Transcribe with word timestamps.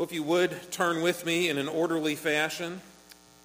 Well, 0.00 0.06
if 0.06 0.14
you 0.14 0.22
would 0.22 0.72
turn 0.72 1.02
with 1.02 1.26
me 1.26 1.50
in 1.50 1.58
an 1.58 1.68
orderly 1.68 2.14
fashion 2.16 2.80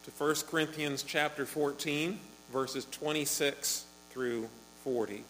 to 0.06 0.12
1 0.12 0.36
Corinthians 0.50 1.04
chapter 1.04 1.46
14, 1.46 2.18
verses 2.50 2.88
26 2.92 3.84
through 4.10 4.48
40. 4.86 5.26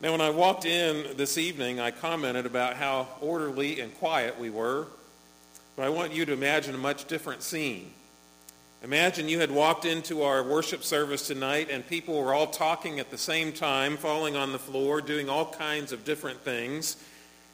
Now, 0.00 0.12
when 0.12 0.22
I 0.22 0.30
walked 0.30 0.64
in 0.64 1.14
this 1.18 1.36
evening, 1.36 1.78
I 1.78 1.90
commented 1.90 2.46
about 2.46 2.76
how 2.76 3.08
orderly 3.20 3.80
and 3.80 3.94
quiet 3.98 4.40
we 4.40 4.48
were, 4.48 4.86
but 5.76 5.84
I 5.84 5.90
want 5.90 6.14
you 6.14 6.24
to 6.24 6.32
imagine 6.32 6.74
a 6.74 6.78
much 6.78 7.06
different 7.06 7.42
scene. 7.42 7.92
Imagine 8.82 9.28
you 9.28 9.40
had 9.40 9.50
walked 9.50 9.84
into 9.84 10.22
our 10.22 10.42
worship 10.42 10.82
service 10.82 11.26
tonight 11.26 11.68
and 11.70 11.86
people 11.86 12.22
were 12.22 12.32
all 12.32 12.46
talking 12.46 12.98
at 12.98 13.10
the 13.10 13.18
same 13.18 13.52
time, 13.52 13.98
falling 13.98 14.36
on 14.36 14.52
the 14.52 14.58
floor, 14.58 15.02
doing 15.02 15.28
all 15.28 15.52
kinds 15.52 15.92
of 15.92 16.06
different 16.06 16.40
things 16.40 16.96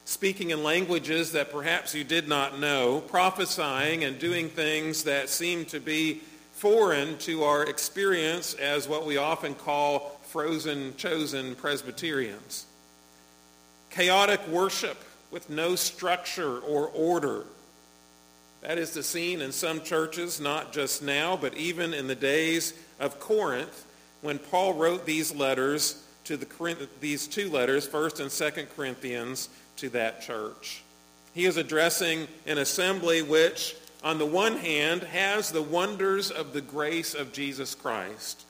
speaking 0.04 0.50
in 0.50 0.62
languages 0.62 1.32
that 1.32 1.52
perhaps 1.52 1.94
you 1.94 2.04
did 2.04 2.28
not 2.28 2.58
know, 2.58 3.00
prophesying 3.00 4.04
and 4.04 4.18
doing 4.18 4.48
things 4.48 5.04
that 5.04 5.28
seem 5.28 5.64
to 5.66 5.80
be 5.80 6.20
foreign 6.52 7.18
to 7.18 7.44
our 7.44 7.64
experience 7.64 8.54
as 8.54 8.88
what 8.88 9.06
we 9.06 9.16
often 9.16 9.54
call 9.54 10.20
frozen, 10.28 10.94
chosen 10.96 11.54
Presbyterians. 11.54 12.66
Chaotic 13.90 14.46
worship 14.48 14.96
with 15.30 15.50
no 15.50 15.76
structure 15.76 16.58
or 16.60 16.88
order. 16.88 17.44
That 18.60 18.78
is 18.78 18.92
the 18.92 19.02
scene 19.02 19.40
in 19.40 19.50
some 19.50 19.82
churches, 19.82 20.40
not 20.40 20.72
just 20.72 21.02
now, 21.02 21.36
but 21.36 21.56
even 21.56 21.92
in 21.92 22.06
the 22.06 22.14
days 22.14 22.74
of 23.00 23.18
Corinth, 23.18 23.84
when 24.20 24.38
Paul 24.38 24.74
wrote 24.74 25.04
these 25.04 25.34
letters 25.34 26.02
to 26.24 26.36
the, 26.36 26.88
these 27.00 27.26
two 27.26 27.50
letters, 27.50 27.88
1st 27.88 28.20
and 28.20 28.30
2nd 28.30 28.74
Corinthians, 28.76 29.48
to 29.82 29.88
that 29.90 30.22
church. 30.22 30.80
He 31.34 31.44
is 31.44 31.56
addressing 31.56 32.28
an 32.46 32.58
assembly 32.58 33.20
which, 33.20 33.74
on 34.04 34.18
the 34.18 34.26
one 34.26 34.56
hand, 34.58 35.02
has 35.02 35.50
the 35.50 35.60
wonders 35.60 36.30
of 36.30 36.52
the 36.52 36.60
grace 36.60 37.14
of 37.14 37.32
Jesus 37.32 37.74
Christ, 37.74 38.44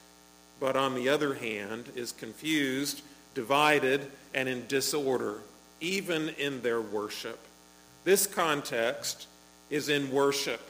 but 0.61 0.77
on 0.77 0.95
the 0.95 1.09
other 1.09 1.33
hand, 1.33 1.91
is 1.97 2.13
confused, 2.13 3.01
divided, 3.35 4.11
and 4.35 4.47
in 4.47 4.67
disorder, 4.67 5.37
even 5.81 6.29
in 6.31 6.61
their 6.61 6.83
worship. 6.83 7.39
This 8.05 8.27
context 8.27 9.27
is 9.71 9.89
in 9.89 10.11
worship. 10.11 10.61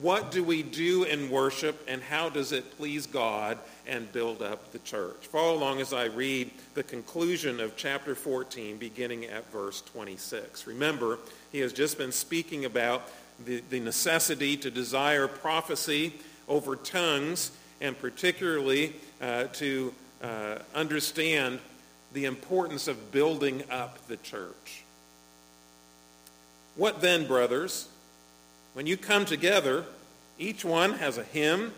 What 0.00 0.30
do 0.30 0.42
we 0.42 0.62
do 0.62 1.04
in 1.04 1.28
worship, 1.28 1.84
and 1.86 2.00
how 2.02 2.30
does 2.30 2.52
it 2.52 2.78
please 2.78 3.06
God 3.06 3.58
and 3.86 4.10
build 4.10 4.40
up 4.40 4.72
the 4.72 4.78
church? 4.78 5.26
Follow 5.26 5.54
along 5.54 5.82
as 5.82 5.92
I 5.92 6.06
read 6.06 6.50
the 6.72 6.82
conclusion 6.82 7.60
of 7.60 7.76
chapter 7.76 8.14
14, 8.14 8.78
beginning 8.78 9.26
at 9.26 9.50
verse 9.52 9.82
26. 9.82 10.66
Remember, 10.66 11.18
he 11.50 11.58
has 11.58 11.74
just 11.74 11.98
been 11.98 12.10
speaking 12.10 12.64
about 12.64 13.10
the, 13.44 13.62
the 13.68 13.80
necessity 13.80 14.56
to 14.56 14.70
desire 14.70 15.28
prophecy 15.28 16.14
over 16.48 16.74
tongues, 16.74 17.50
and 17.82 17.98
particularly 17.98 18.94
uh, 19.20 19.44
to 19.52 19.92
uh, 20.22 20.56
understand 20.74 21.58
the 22.14 22.24
importance 22.24 22.88
of 22.88 23.12
building 23.12 23.62
up 23.70 24.06
the 24.06 24.16
church. 24.18 24.84
What 26.76 27.02
then, 27.02 27.26
brothers? 27.26 27.88
When 28.74 28.86
you 28.86 28.96
come 28.96 29.24
together, 29.24 29.84
each 30.38 30.64
one 30.64 30.94
has 30.94 31.18
a 31.18 31.24
hymn, 31.24 31.72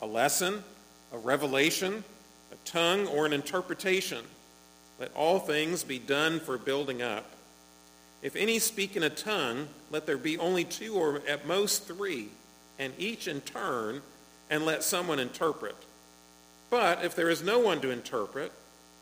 a 0.00 0.06
lesson, 0.06 0.64
a 1.12 1.18
revelation, 1.18 2.02
a 2.50 2.56
tongue, 2.64 3.06
or 3.06 3.26
an 3.26 3.32
interpretation. 3.32 4.24
Let 4.98 5.14
all 5.14 5.38
things 5.38 5.84
be 5.84 5.98
done 5.98 6.40
for 6.40 6.58
building 6.58 7.00
up. 7.00 7.24
If 8.22 8.36
any 8.36 8.58
speak 8.58 8.96
in 8.96 9.02
a 9.02 9.10
tongue, 9.10 9.68
let 9.90 10.06
there 10.06 10.18
be 10.18 10.38
only 10.38 10.64
two 10.64 10.94
or 10.94 11.22
at 11.28 11.46
most 11.46 11.86
three, 11.86 12.28
and 12.78 12.92
each 12.98 13.28
in 13.28 13.40
turn, 13.40 14.02
and 14.50 14.66
let 14.66 14.82
someone 14.82 15.18
interpret. 15.18 15.76
But 16.70 17.04
if 17.04 17.14
there 17.14 17.30
is 17.30 17.42
no 17.42 17.58
one 17.58 17.80
to 17.80 17.90
interpret, 17.90 18.52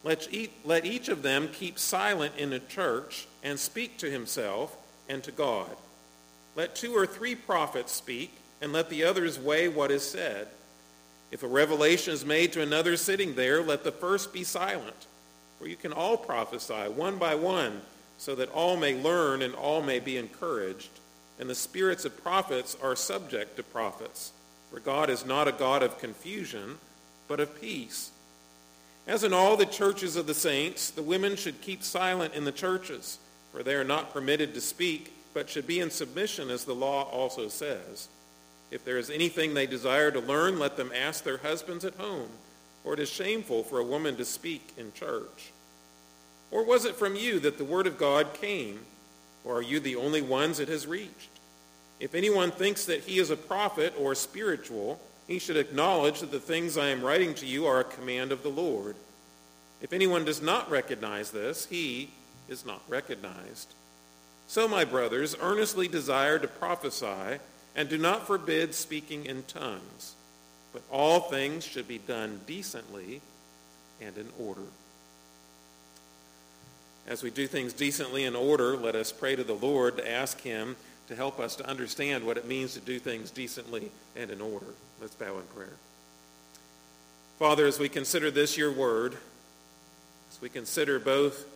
let 0.02 0.28
each 0.32 1.08
of 1.08 1.22
them 1.22 1.48
keep 1.52 1.78
silent 1.78 2.34
in 2.36 2.50
the 2.50 2.60
church 2.60 3.26
and 3.42 3.58
speak 3.58 3.98
to 3.98 4.10
himself 4.10 4.76
and 5.08 5.22
to 5.24 5.32
God. 5.32 5.70
Let 6.60 6.74
two 6.74 6.94
or 6.94 7.06
three 7.06 7.34
prophets 7.34 7.90
speak, 7.90 8.36
and 8.60 8.70
let 8.70 8.90
the 8.90 9.04
others 9.04 9.38
weigh 9.38 9.68
what 9.68 9.90
is 9.90 10.06
said. 10.06 10.46
If 11.30 11.42
a 11.42 11.48
revelation 11.48 12.12
is 12.12 12.22
made 12.22 12.52
to 12.52 12.60
another 12.60 12.98
sitting 12.98 13.34
there, 13.34 13.62
let 13.62 13.82
the 13.82 13.90
first 13.90 14.30
be 14.30 14.44
silent. 14.44 15.06
For 15.58 15.66
you 15.66 15.76
can 15.76 15.94
all 15.94 16.18
prophesy, 16.18 16.90
one 16.94 17.16
by 17.16 17.34
one, 17.34 17.80
so 18.18 18.34
that 18.34 18.50
all 18.50 18.76
may 18.76 18.94
learn 18.94 19.40
and 19.40 19.54
all 19.54 19.80
may 19.80 20.00
be 20.00 20.18
encouraged. 20.18 20.90
And 21.38 21.48
the 21.48 21.54
spirits 21.54 22.04
of 22.04 22.22
prophets 22.22 22.76
are 22.82 22.94
subject 22.94 23.56
to 23.56 23.62
prophets. 23.62 24.32
For 24.70 24.80
God 24.80 25.08
is 25.08 25.24
not 25.24 25.48
a 25.48 25.52
God 25.52 25.82
of 25.82 25.98
confusion, 25.98 26.76
but 27.26 27.40
of 27.40 27.58
peace. 27.58 28.10
As 29.06 29.24
in 29.24 29.32
all 29.32 29.56
the 29.56 29.64
churches 29.64 30.14
of 30.14 30.26
the 30.26 30.34
saints, 30.34 30.90
the 30.90 31.02
women 31.02 31.36
should 31.36 31.62
keep 31.62 31.82
silent 31.82 32.34
in 32.34 32.44
the 32.44 32.52
churches, 32.52 33.18
for 33.50 33.62
they 33.62 33.76
are 33.76 33.82
not 33.82 34.12
permitted 34.12 34.52
to 34.52 34.60
speak 34.60 35.14
but 35.34 35.48
should 35.48 35.66
be 35.66 35.80
in 35.80 35.90
submission 35.90 36.50
as 36.50 36.64
the 36.64 36.74
law 36.74 37.04
also 37.04 37.48
says. 37.48 38.08
If 38.70 38.84
there 38.84 38.98
is 38.98 39.10
anything 39.10 39.54
they 39.54 39.66
desire 39.66 40.10
to 40.10 40.20
learn, 40.20 40.58
let 40.58 40.76
them 40.76 40.92
ask 40.94 41.24
their 41.24 41.38
husbands 41.38 41.84
at 41.84 41.94
home, 41.94 42.28
for 42.82 42.94
it 42.94 43.00
is 43.00 43.10
shameful 43.10 43.64
for 43.64 43.78
a 43.78 43.84
woman 43.84 44.16
to 44.16 44.24
speak 44.24 44.72
in 44.76 44.92
church. 44.92 45.52
Or 46.50 46.64
was 46.64 46.84
it 46.84 46.96
from 46.96 47.16
you 47.16 47.38
that 47.40 47.58
the 47.58 47.64
word 47.64 47.86
of 47.86 47.98
God 47.98 48.34
came, 48.34 48.80
or 49.44 49.56
are 49.58 49.62
you 49.62 49.80
the 49.80 49.96
only 49.96 50.22
ones 50.22 50.60
it 50.60 50.68
has 50.68 50.86
reached? 50.86 51.30
If 51.98 52.14
anyone 52.14 52.50
thinks 52.50 52.86
that 52.86 53.02
he 53.02 53.18
is 53.18 53.30
a 53.30 53.36
prophet 53.36 53.94
or 53.98 54.14
spiritual, 54.14 55.00
he 55.28 55.38
should 55.38 55.56
acknowledge 55.56 56.20
that 56.20 56.30
the 56.30 56.40
things 56.40 56.78
I 56.78 56.88
am 56.88 57.02
writing 57.02 57.34
to 57.34 57.46
you 57.46 57.66
are 57.66 57.80
a 57.80 57.84
command 57.84 58.32
of 58.32 58.42
the 58.42 58.48
Lord. 58.48 58.96
If 59.80 59.92
anyone 59.92 60.24
does 60.24 60.42
not 60.42 60.70
recognize 60.70 61.30
this, 61.30 61.66
he 61.66 62.10
is 62.48 62.66
not 62.66 62.82
recognized. 62.88 63.74
So, 64.50 64.66
my 64.66 64.84
brothers, 64.84 65.36
earnestly 65.40 65.86
desire 65.86 66.36
to 66.40 66.48
prophesy, 66.48 67.38
and 67.76 67.88
do 67.88 67.96
not 67.96 68.26
forbid 68.26 68.74
speaking 68.74 69.24
in 69.24 69.44
tongues. 69.44 70.16
But 70.72 70.82
all 70.90 71.20
things 71.20 71.64
should 71.64 71.86
be 71.86 71.98
done 71.98 72.40
decently 72.48 73.20
and 74.00 74.18
in 74.18 74.26
order. 74.40 74.64
As 77.06 77.22
we 77.22 77.30
do 77.30 77.46
things 77.46 77.72
decently 77.72 78.24
in 78.24 78.34
order, 78.34 78.76
let 78.76 78.96
us 78.96 79.12
pray 79.12 79.36
to 79.36 79.44
the 79.44 79.54
Lord 79.54 79.98
to 79.98 80.10
ask 80.10 80.40
Him 80.40 80.74
to 81.06 81.14
help 81.14 81.38
us 81.38 81.54
to 81.54 81.68
understand 81.68 82.26
what 82.26 82.36
it 82.36 82.48
means 82.48 82.74
to 82.74 82.80
do 82.80 82.98
things 82.98 83.30
decently 83.30 83.92
and 84.16 84.32
in 84.32 84.40
order. 84.40 84.74
Let's 85.00 85.14
bow 85.14 85.38
in 85.38 85.44
prayer. 85.54 85.76
Father, 87.38 87.68
as 87.68 87.78
we 87.78 87.88
consider 87.88 88.32
this, 88.32 88.56
your 88.56 88.72
word, 88.72 89.16
as 90.32 90.40
we 90.40 90.48
consider 90.48 90.98
both 90.98 91.46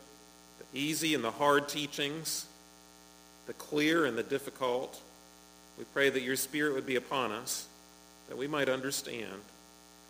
the 0.61 0.79
easy 0.79 1.13
and 1.13 1.25
the 1.25 1.33
hard 1.33 1.69
teachings, 1.69 2.47
the 3.47 3.53
clear 3.55 4.07
and 4.07 4.17
the 4.17 4.23
difficult. 4.23 5.01
We 5.79 5.85
pray 5.93 6.11
that 6.11 6.23
your 6.23 6.37
Spirit 6.37 6.75
would 6.75 6.87
be 6.87 6.97
upon 6.97 7.33
us, 7.33 7.67
that 8.29 8.39
we 8.39 8.47
might 8.47 8.69
understand, 8.69 9.43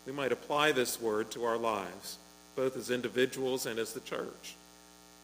we 0.05 0.11
might 0.11 0.31
apply 0.31 0.71
this 0.71 1.01
word 1.01 1.31
to 1.31 1.43
our 1.45 1.57
lives, 1.57 2.17
both 2.55 2.77
as 2.77 2.89
individuals 2.89 3.65
and 3.65 3.79
as 3.79 3.93
the 3.93 3.99
church, 4.01 4.55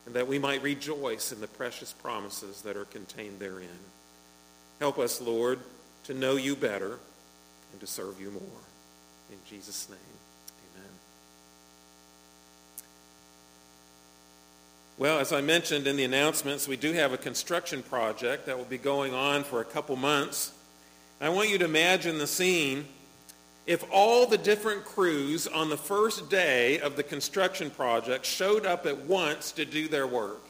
and 0.05 0.15
that 0.15 0.27
we 0.27 0.39
might 0.39 0.63
rejoice 0.63 1.31
in 1.31 1.39
the 1.39 1.47
precious 1.47 1.93
promises 1.93 2.61
that 2.61 2.75
are 2.75 2.85
contained 2.85 3.39
therein. 3.39 3.69
Help 4.79 4.97
us, 4.97 5.21
Lord, 5.21 5.59
to 6.05 6.13
know 6.13 6.35
you 6.35 6.55
better 6.55 6.97
and 7.71 7.79
to 7.79 7.87
serve 7.87 8.19
you 8.19 8.31
more. 8.31 8.63
In 9.31 9.37
Jesus' 9.47 9.87
name. 9.89 10.10
Well, 15.01 15.17
as 15.17 15.33
I 15.33 15.41
mentioned 15.41 15.87
in 15.87 15.95
the 15.95 16.03
announcements, 16.03 16.67
we 16.67 16.77
do 16.77 16.93
have 16.93 17.11
a 17.11 17.17
construction 17.17 17.81
project 17.81 18.45
that 18.45 18.55
will 18.55 18.65
be 18.65 18.77
going 18.77 19.15
on 19.15 19.43
for 19.43 19.59
a 19.59 19.65
couple 19.65 19.95
months. 19.95 20.51
I 21.19 21.29
want 21.29 21.49
you 21.49 21.57
to 21.57 21.65
imagine 21.65 22.19
the 22.19 22.27
scene 22.27 22.85
if 23.65 23.83
all 23.91 24.27
the 24.27 24.37
different 24.37 24.85
crews 24.85 25.47
on 25.47 25.71
the 25.71 25.75
first 25.75 26.29
day 26.29 26.79
of 26.81 26.97
the 26.97 27.01
construction 27.01 27.71
project 27.71 28.27
showed 28.27 28.67
up 28.67 28.85
at 28.85 28.95
once 28.95 29.51
to 29.53 29.65
do 29.65 29.87
their 29.87 30.05
work. 30.05 30.43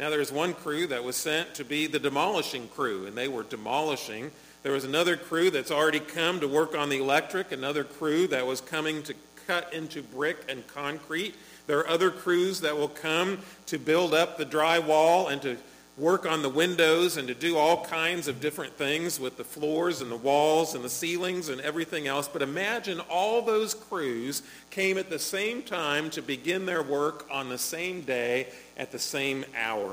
Now, 0.00 0.10
there 0.10 0.18
was 0.18 0.32
one 0.32 0.52
crew 0.52 0.88
that 0.88 1.04
was 1.04 1.14
sent 1.14 1.54
to 1.54 1.64
be 1.64 1.86
the 1.86 2.00
demolishing 2.00 2.66
crew, 2.66 3.06
and 3.06 3.16
they 3.16 3.28
were 3.28 3.44
demolishing. 3.44 4.32
There 4.64 4.72
was 4.72 4.82
another 4.82 5.16
crew 5.16 5.52
that's 5.52 5.70
already 5.70 6.00
come 6.00 6.40
to 6.40 6.48
work 6.48 6.76
on 6.76 6.88
the 6.88 6.98
electric, 6.98 7.52
another 7.52 7.84
crew 7.84 8.26
that 8.26 8.48
was 8.48 8.60
coming 8.60 9.04
to 9.04 9.14
cut 9.46 9.72
into 9.72 10.02
brick 10.02 10.38
and 10.48 10.66
concrete. 10.66 11.36
There 11.68 11.78
are 11.78 11.88
other 11.88 12.10
crews 12.10 12.62
that 12.62 12.76
will 12.76 12.88
come 12.88 13.38
to 13.66 13.78
build 13.78 14.14
up 14.14 14.38
the 14.38 14.46
drywall 14.46 15.30
and 15.30 15.40
to 15.42 15.58
work 15.98 16.24
on 16.24 16.40
the 16.40 16.48
windows 16.48 17.18
and 17.18 17.28
to 17.28 17.34
do 17.34 17.58
all 17.58 17.84
kinds 17.84 18.26
of 18.26 18.40
different 18.40 18.72
things 18.78 19.20
with 19.20 19.36
the 19.36 19.44
floors 19.44 20.00
and 20.00 20.10
the 20.10 20.16
walls 20.16 20.74
and 20.74 20.82
the 20.82 20.88
ceilings 20.88 21.50
and 21.50 21.60
everything 21.60 22.06
else. 22.06 22.26
But 22.26 22.40
imagine 22.40 23.00
all 23.10 23.42
those 23.42 23.74
crews 23.74 24.42
came 24.70 24.96
at 24.96 25.10
the 25.10 25.18
same 25.18 25.62
time 25.62 26.08
to 26.10 26.22
begin 26.22 26.64
their 26.64 26.82
work 26.82 27.26
on 27.30 27.50
the 27.50 27.58
same 27.58 28.00
day 28.00 28.46
at 28.78 28.90
the 28.90 28.98
same 28.98 29.44
hour. 29.54 29.92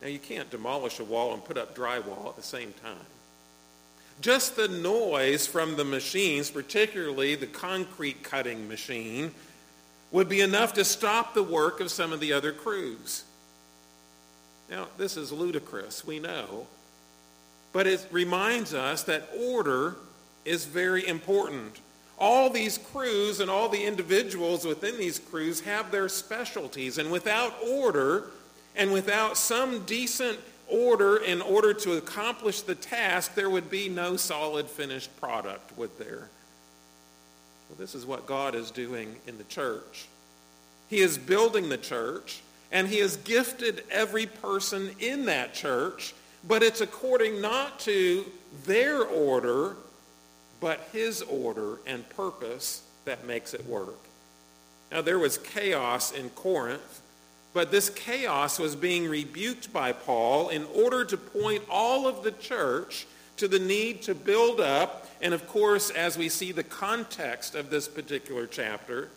Now, 0.00 0.06
you 0.06 0.20
can't 0.20 0.48
demolish 0.50 1.00
a 1.00 1.04
wall 1.04 1.34
and 1.34 1.44
put 1.44 1.58
up 1.58 1.74
drywall 1.74 2.28
at 2.28 2.36
the 2.36 2.42
same 2.42 2.72
time. 2.84 3.06
Just 4.20 4.54
the 4.54 4.68
noise 4.68 5.46
from 5.46 5.76
the 5.76 5.84
machines, 5.84 6.50
particularly 6.50 7.34
the 7.34 7.46
concrete 7.46 8.22
cutting 8.22 8.68
machine, 8.68 9.32
would 10.10 10.28
be 10.28 10.40
enough 10.40 10.72
to 10.74 10.84
stop 10.84 11.34
the 11.34 11.42
work 11.42 11.80
of 11.80 11.90
some 11.90 12.12
of 12.12 12.20
the 12.20 12.32
other 12.32 12.52
crews. 12.52 13.24
Now, 14.70 14.88
this 14.96 15.16
is 15.16 15.32
ludicrous, 15.32 16.06
we 16.06 16.18
know, 16.18 16.66
but 17.72 17.86
it 17.86 18.06
reminds 18.10 18.74
us 18.74 19.02
that 19.04 19.28
order 19.38 19.96
is 20.44 20.64
very 20.64 21.06
important. 21.06 21.80
All 22.18 22.50
these 22.50 22.78
crews 22.78 23.40
and 23.40 23.50
all 23.50 23.68
the 23.68 23.84
individuals 23.84 24.64
within 24.64 24.98
these 24.98 25.18
crews 25.18 25.60
have 25.60 25.90
their 25.90 26.08
specialties, 26.08 26.98
and 26.98 27.10
without 27.10 27.54
order 27.66 28.24
and 28.76 28.92
without 28.92 29.36
some 29.36 29.84
decent 29.84 30.38
order 30.68 31.16
in 31.18 31.40
order 31.40 31.72
to 31.72 31.94
accomplish 31.94 32.60
the 32.60 32.74
task, 32.74 33.34
there 33.34 33.48
would 33.48 33.70
be 33.70 33.88
no 33.88 34.16
solid 34.16 34.66
finished 34.66 35.14
product, 35.20 35.76
would 35.78 35.96
there? 35.98 36.28
Well, 37.68 37.78
this 37.78 37.94
is 37.94 38.06
what 38.06 38.26
God 38.26 38.54
is 38.54 38.70
doing 38.70 39.16
in 39.26 39.38
the 39.38 39.44
church. 39.44 40.06
He 40.88 41.00
is 41.00 41.18
building 41.18 41.68
the 41.68 41.76
church, 41.76 42.40
and 42.72 42.88
He 42.88 42.98
has 42.98 43.16
gifted 43.16 43.84
every 43.90 44.26
person 44.26 44.90
in 44.98 45.26
that 45.26 45.54
church, 45.54 46.14
but 46.46 46.62
it's 46.62 46.80
according 46.80 47.40
not 47.40 47.80
to 47.80 48.24
their 48.64 49.02
order, 49.02 49.76
but 50.60 50.88
His 50.92 51.22
order 51.22 51.78
and 51.86 52.08
purpose 52.10 52.82
that 53.04 53.26
makes 53.26 53.54
it 53.54 53.66
work. 53.66 53.98
Now, 54.90 55.02
there 55.02 55.18
was 55.18 55.36
chaos 55.38 56.12
in 56.12 56.30
Corinth 56.30 57.02
but 57.58 57.72
this 57.72 57.90
chaos 57.90 58.60
was 58.60 58.76
being 58.76 59.08
rebuked 59.08 59.72
by 59.72 59.90
Paul 59.90 60.50
in 60.50 60.64
order 60.66 61.04
to 61.04 61.16
point 61.16 61.64
all 61.68 62.06
of 62.06 62.22
the 62.22 62.30
church 62.30 63.04
to 63.36 63.48
the 63.48 63.58
need 63.58 64.02
to 64.02 64.14
build 64.14 64.60
up, 64.60 65.07
and 65.20 65.34
of 65.34 65.46
course, 65.48 65.90
as 65.90 66.16
we 66.16 66.28
see 66.28 66.52
the 66.52 66.62
context 66.62 67.54
of 67.54 67.70
this 67.70 67.88
particular 67.88 68.46
chapter, 68.46 69.10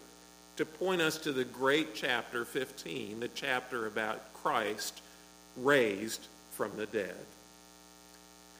to 0.57 0.65
point 0.65 1.01
us 1.01 1.17
to 1.19 1.31
the 1.31 1.45
great 1.45 1.95
chapter 1.95 2.45
15, 2.45 3.19
the 3.19 3.27
chapter 3.29 3.87
about 3.87 4.33
Christ 4.33 5.01
raised 5.57 6.27
from 6.51 6.75
the 6.77 6.85
dead. 6.85 7.15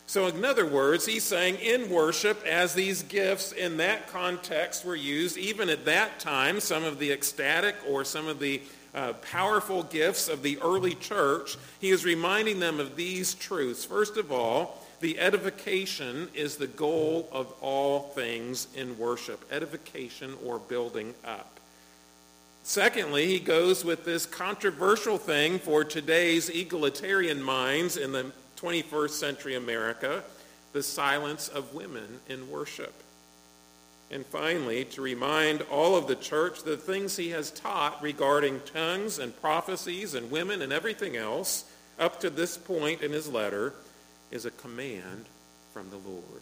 So, 0.07 0.27
in 0.27 0.43
other 0.43 0.65
words, 0.65 1.05
he's 1.05 1.23
saying 1.23 1.55
in 1.55 1.89
worship, 1.89 2.45
as 2.45 2.73
these 2.73 3.01
gifts 3.03 3.53
in 3.53 3.77
that 3.77 4.07
context 4.07 4.83
were 4.83 4.95
used, 4.95 5.37
even 5.37 5.69
at 5.69 5.85
that 5.85 6.19
time, 6.19 6.59
some 6.59 6.83
of 6.83 6.99
the 6.99 7.11
ecstatic 7.11 7.75
or 7.87 8.03
some 8.03 8.27
of 8.27 8.39
the 8.39 8.61
uh, 8.93 9.13
powerful 9.13 9.83
gifts 9.83 10.27
of 10.27 10.43
the 10.43 10.59
early 10.59 10.95
church, 10.95 11.55
he 11.79 11.91
is 11.91 12.03
reminding 12.03 12.59
them 12.59 12.79
of 12.79 12.97
these 12.97 13.33
truths. 13.35 13.85
First 13.85 14.17
of 14.17 14.31
all, 14.33 14.85
the 15.01 15.19
edification 15.19 16.29
is 16.33 16.55
the 16.55 16.67
goal 16.67 17.27
of 17.31 17.51
all 17.59 17.99
things 17.99 18.67
in 18.75 18.97
worship 18.97 19.43
edification 19.51 20.35
or 20.45 20.59
building 20.59 21.13
up. 21.25 21.59
Secondly, 22.63 23.25
he 23.25 23.39
goes 23.39 23.83
with 23.83 24.05
this 24.05 24.27
controversial 24.27 25.17
thing 25.17 25.57
for 25.57 25.83
today's 25.83 26.49
egalitarian 26.49 27.41
minds 27.41 27.97
in 27.97 28.11
the 28.11 28.31
21st 28.57 29.09
century 29.09 29.55
America 29.55 30.23
the 30.71 30.83
silence 30.83 31.47
of 31.47 31.73
women 31.73 32.19
in 32.29 32.49
worship. 32.49 32.93
And 34.11 34.25
finally, 34.25 34.85
to 34.85 35.01
remind 35.01 35.63
all 35.63 35.95
of 35.95 36.07
the 36.07 36.15
church 36.15 36.63
the 36.63 36.77
things 36.77 37.17
he 37.17 37.29
has 37.29 37.49
taught 37.49 38.01
regarding 38.03 38.61
tongues 38.61 39.19
and 39.19 39.39
prophecies 39.41 40.13
and 40.13 40.29
women 40.29 40.61
and 40.61 40.71
everything 40.71 41.17
else 41.17 41.65
up 41.97 42.19
to 42.19 42.29
this 42.29 42.57
point 42.57 43.01
in 43.01 43.11
his 43.11 43.27
letter 43.27 43.73
is 44.31 44.45
a 44.45 44.51
command 44.51 45.25
from 45.73 45.89
the 45.89 45.97
Lord. 45.97 46.41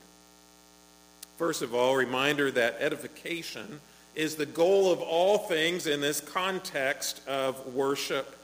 First 1.38 1.62
of 1.62 1.74
all, 1.74 1.95
reminder 1.95 2.51
that 2.51 2.77
edification 2.80 3.80
is 4.15 4.36
the 4.36 4.45
goal 4.45 4.91
of 4.91 5.00
all 5.00 5.38
things 5.38 5.88
in 5.88 6.01
this 6.01 6.19
context 6.19 7.21
of 7.27 7.74
worship. 7.74 8.36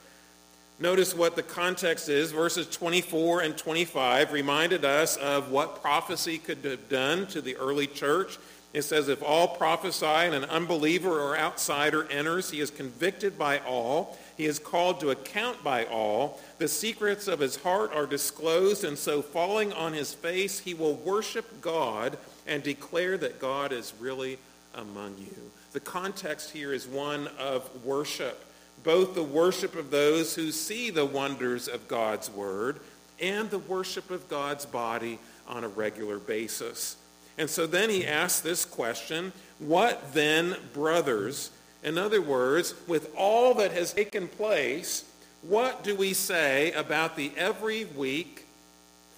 Notice 0.78 1.14
what 1.14 1.36
the 1.36 1.42
context 1.42 2.08
is. 2.08 2.32
Verses 2.32 2.66
24 2.68 3.42
and 3.42 3.56
25 3.56 4.32
reminded 4.32 4.84
us 4.84 5.16
of 5.16 5.50
what 5.50 5.80
prophecy 5.82 6.38
could 6.38 6.64
have 6.64 6.88
done 6.88 7.26
to 7.28 7.40
the 7.40 7.56
early 7.56 7.86
church. 7.86 8.38
It 8.72 8.82
says, 8.82 9.08
If 9.08 9.22
all 9.22 9.48
prophesy 9.48 10.04
and 10.06 10.34
an 10.34 10.44
unbeliever 10.44 11.20
or 11.20 11.36
outsider 11.36 12.06
enters, 12.10 12.50
he 12.50 12.60
is 12.60 12.70
convicted 12.70 13.38
by 13.38 13.58
all. 13.60 14.18
He 14.36 14.46
is 14.46 14.58
called 14.58 15.00
to 15.00 15.10
account 15.10 15.64
by 15.64 15.86
all. 15.86 16.40
The 16.58 16.68
secrets 16.68 17.26
of 17.26 17.40
his 17.40 17.56
heart 17.56 17.92
are 17.94 18.06
disclosed, 18.06 18.84
and 18.84 18.98
so 18.98 19.22
falling 19.22 19.72
on 19.72 19.92
his 19.92 20.12
face, 20.12 20.58
he 20.58 20.74
will 20.74 20.94
worship 20.94 21.60
God 21.60 22.18
and 22.46 22.62
declare 22.62 23.16
that 23.18 23.40
God 23.40 23.72
is 23.72 23.94
really 23.98 24.38
among 24.74 25.16
you. 25.18 25.50
The 25.72 25.80
context 25.80 26.50
here 26.50 26.72
is 26.72 26.86
one 26.86 27.28
of 27.38 27.84
worship, 27.84 28.44
both 28.84 29.14
the 29.14 29.22
worship 29.22 29.74
of 29.74 29.90
those 29.90 30.34
who 30.34 30.52
see 30.52 30.90
the 30.90 31.06
wonders 31.06 31.68
of 31.68 31.88
God's 31.88 32.30
word 32.30 32.80
and 33.20 33.50
the 33.50 33.58
worship 33.58 34.10
of 34.10 34.28
God's 34.28 34.66
body 34.66 35.18
on 35.48 35.64
a 35.64 35.68
regular 35.68 36.18
basis. 36.18 36.96
And 37.38 37.48
so 37.48 37.66
then 37.66 37.90
he 37.90 38.06
asks 38.06 38.40
this 38.40 38.64
question 38.64 39.32
What 39.58 40.14
then, 40.14 40.56
brothers? 40.72 41.50
In 41.82 41.98
other 41.98 42.20
words, 42.20 42.74
with 42.86 43.14
all 43.16 43.54
that 43.54 43.72
has 43.72 43.92
taken 43.92 44.28
place, 44.28 45.04
what 45.42 45.84
do 45.84 45.94
we 45.94 46.14
say 46.14 46.72
about 46.72 47.16
the 47.16 47.30
every 47.36 47.84
week 47.84 48.46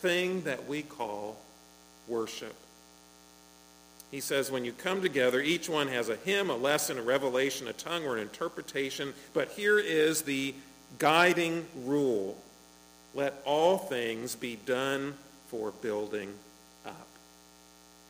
thing 0.00 0.42
that 0.42 0.68
we 0.68 0.82
call 0.82 1.36
worship? 2.06 2.54
He 4.10 4.20
says, 4.20 4.50
when 4.50 4.64
you 4.64 4.72
come 4.72 5.02
together, 5.02 5.40
each 5.40 5.68
one 5.68 5.88
has 5.88 6.08
a 6.08 6.16
hymn, 6.16 6.48
a 6.50 6.56
lesson, 6.56 6.98
a 6.98 7.02
revelation, 7.02 7.68
a 7.68 7.74
tongue, 7.74 8.06
or 8.06 8.16
an 8.16 8.22
interpretation. 8.22 9.12
But 9.34 9.48
here 9.50 9.78
is 9.78 10.22
the 10.22 10.54
guiding 10.98 11.66
rule 11.84 12.36
let 13.14 13.40
all 13.44 13.78
things 13.78 14.34
be 14.34 14.56
done 14.64 15.14
for 15.48 15.72
building 15.72 16.32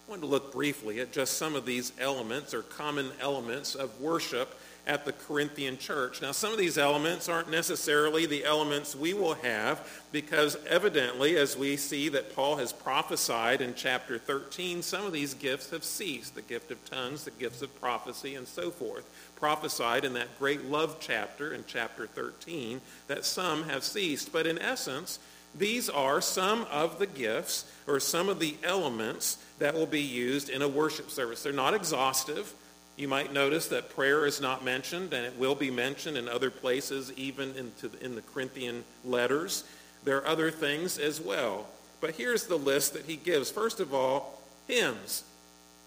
I 0.09 0.11
want 0.11 0.23
to 0.23 0.29
look 0.29 0.55
briefly 0.55 1.01
at 1.01 1.13
just 1.13 1.37
some 1.37 1.55
of 1.55 1.67
these 1.67 1.93
elements 2.01 2.55
or 2.55 2.63
common 2.63 3.11
elements 3.21 3.75
of 3.75 4.01
worship 4.01 4.59
at 4.87 5.05
the 5.05 5.13
Corinthian 5.13 5.77
church. 5.77 6.23
Now, 6.23 6.33
some 6.33 6.51
of 6.51 6.57
these 6.57 6.79
elements 6.79 7.29
aren't 7.29 7.51
necessarily 7.51 8.25
the 8.25 8.43
elements 8.47 8.97
we 8.97 9.13
will 9.13 9.35
have 9.35 9.87
because 10.11 10.57
evidently, 10.67 11.37
as 11.37 11.59
we 11.59 11.77
see 11.77 12.09
that 12.09 12.35
Paul 12.35 12.57
has 12.57 12.73
prophesied 12.73 13.61
in 13.61 13.75
chapter 13.75 14.17
13, 14.17 14.81
some 14.81 15.05
of 15.05 15.13
these 15.13 15.35
gifts 15.35 15.69
have 15.73 15.85
ceased 15.85 16.35
the 16.35 16.41
gift 16.41 16.71
of 16.71 16.83
tongues, 16.89 17.25
the 17.25 17.31
gifts 17.33 17.61
of 17.61 17.79
prophecy, 17.79 18.35
and 18.35 18.49
so 18.49 18.71
forth. 18.71 19.05
Prophesied 19.37 20.07
in 20.07 20.15
that 20.15 20.39
great 20.39 20.65
love 20.65 20.97
chapter 21.01 21.53
in 21.53 21.65
chapter 21.67 22.07
13 22.07 22.81
that 23.09 23.27
some 23.27 23.65
have 23.65 23.85
ceased. 23.85 24.33
But 24.33 24.47
in 24.47 24.59
essence, 24.59 25.19
these 25.59 25.89
are 25.89 26.21
some 26.21 26.67
of 26.71 26.99
the 26.99 27.07
gifts 27.07 27.71
or 27.87 28.01
some 28.01 28.29
of 28.29 28.39
the 28.39 28.57
elements 28.63 29.39
that 29.59 29.75
will 29.75 29.87
be 29.87 30.03
used 30.03 30.49
in 30.49 30.63
a 30.63 30.69
worship 30.69 31.11
service. 31.11 31.43
They're 31.43 31.53
not 31.53 31.75
exhaustive. 31.75 32.53
You 32.97 33.09
might 33.09 33.33
notice 33.33 33.69
that 33.69 33.95
prayer 33.95 34.27
is 34.27 34.41
not 34.41 34.65
mentioned, 34.65 35.13
and 35.13 35.25
it 35.25 35.39
will 35.39 35.55
be 35.55 35.71
mentioned 35.71 36.17
in 36.17 36.29
other 36.29 36.51
places, 36.51 37.13
even 37.17 37.55
into, 37.57 37.91
in 38.01 38.15
the 38.15 38.23
Corinthian 38.23 38.85
letters. 39.05 39.65
There 40.05 40.19
are 40.19 40.27
other 40.27 40.51
things 40.51 40.99
as 40.99 41.21
well. 41.21 41.67
But 42.01 42.15
here's 42.15 42.47
the 42.47 42.57
list 42.57 42.95
that 42.95 43.05
he 43.05 43.17
gives. 43.17 43.51
First 43.51 43.81
of 43.81 43.93
all, 43.93 44.41
hymns. 44.69 45.25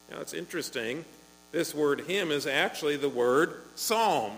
Now 0.10 0.20
it's 0.20 0.34
interesting. 0.34 1.06
This 1.52 1.74
word 1.74 2.02
hymn 2.02 2.32
is 2.32 2.48
actually 2.48 2.98
the 2.98 3.10
word 3.10 3.56
psalm. 3.76 4.34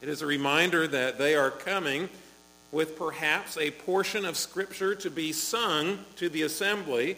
It 0.00 0.08
is 0.08 0.20
a 0.20 0.26
reminder 0.26 0.86
that 0.86 1.18
they 1.18 1.34
are 1.34 1.50
coming 1.50 2.08
with 2.72 2.98
perhaps 2.98 3.58
a 3.58 3.70
portion 3.70 4.24
of 4.24 4.36
Scripture 4.36 4.94
to 4.96 5.10
be 5.10 5.32
sung 5.32 5.98
to 6.16 6.28
the 6.28 6.42
assembly. 6.42 7.16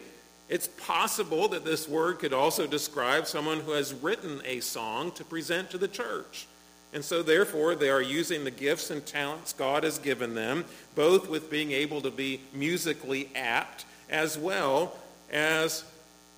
It's 0.49 0.67
possible 0.67 1.47
that 1.47 1.65
this 1.65 1.87
word 1.87 2.19
could 2.19 2.33
also 2.33 2.67
describe 2.67 3.25
someone 3.25 3.61
who 3.61 3.71
has 3.71 3.93
written 3.93 4.41
a 4.45 4.59
song 4.59 5.11
to 5.13 5.23
present 5.23 5.71
to 5.71 5.77
the 5.77 5.87
church. 5.87 6.45
And 6.93 7.03
so, 7.03 7.23
therefore, 7.23 7.75
they 7.75 7.89
are 7.89 8.01
using 8.01 8.43
the 8.43 8.51
gifts 8.51 8.91
and 8.91 9.05
talents 9.05 9.53
God 9.53 9.83
has 9.83 9.97
given 9.97 10.35
them, 10.35 10.65
both 10.93 11.29
with 11.29 11.49
being 11.49 11.71
able 11.71 12.01
to 12.01 12.11
be 12.11 12.41
musically 12.53 13.29
apt 13.35 13.85
as 14.09 14.37
well 14.37 14.95
as 15.31 15.83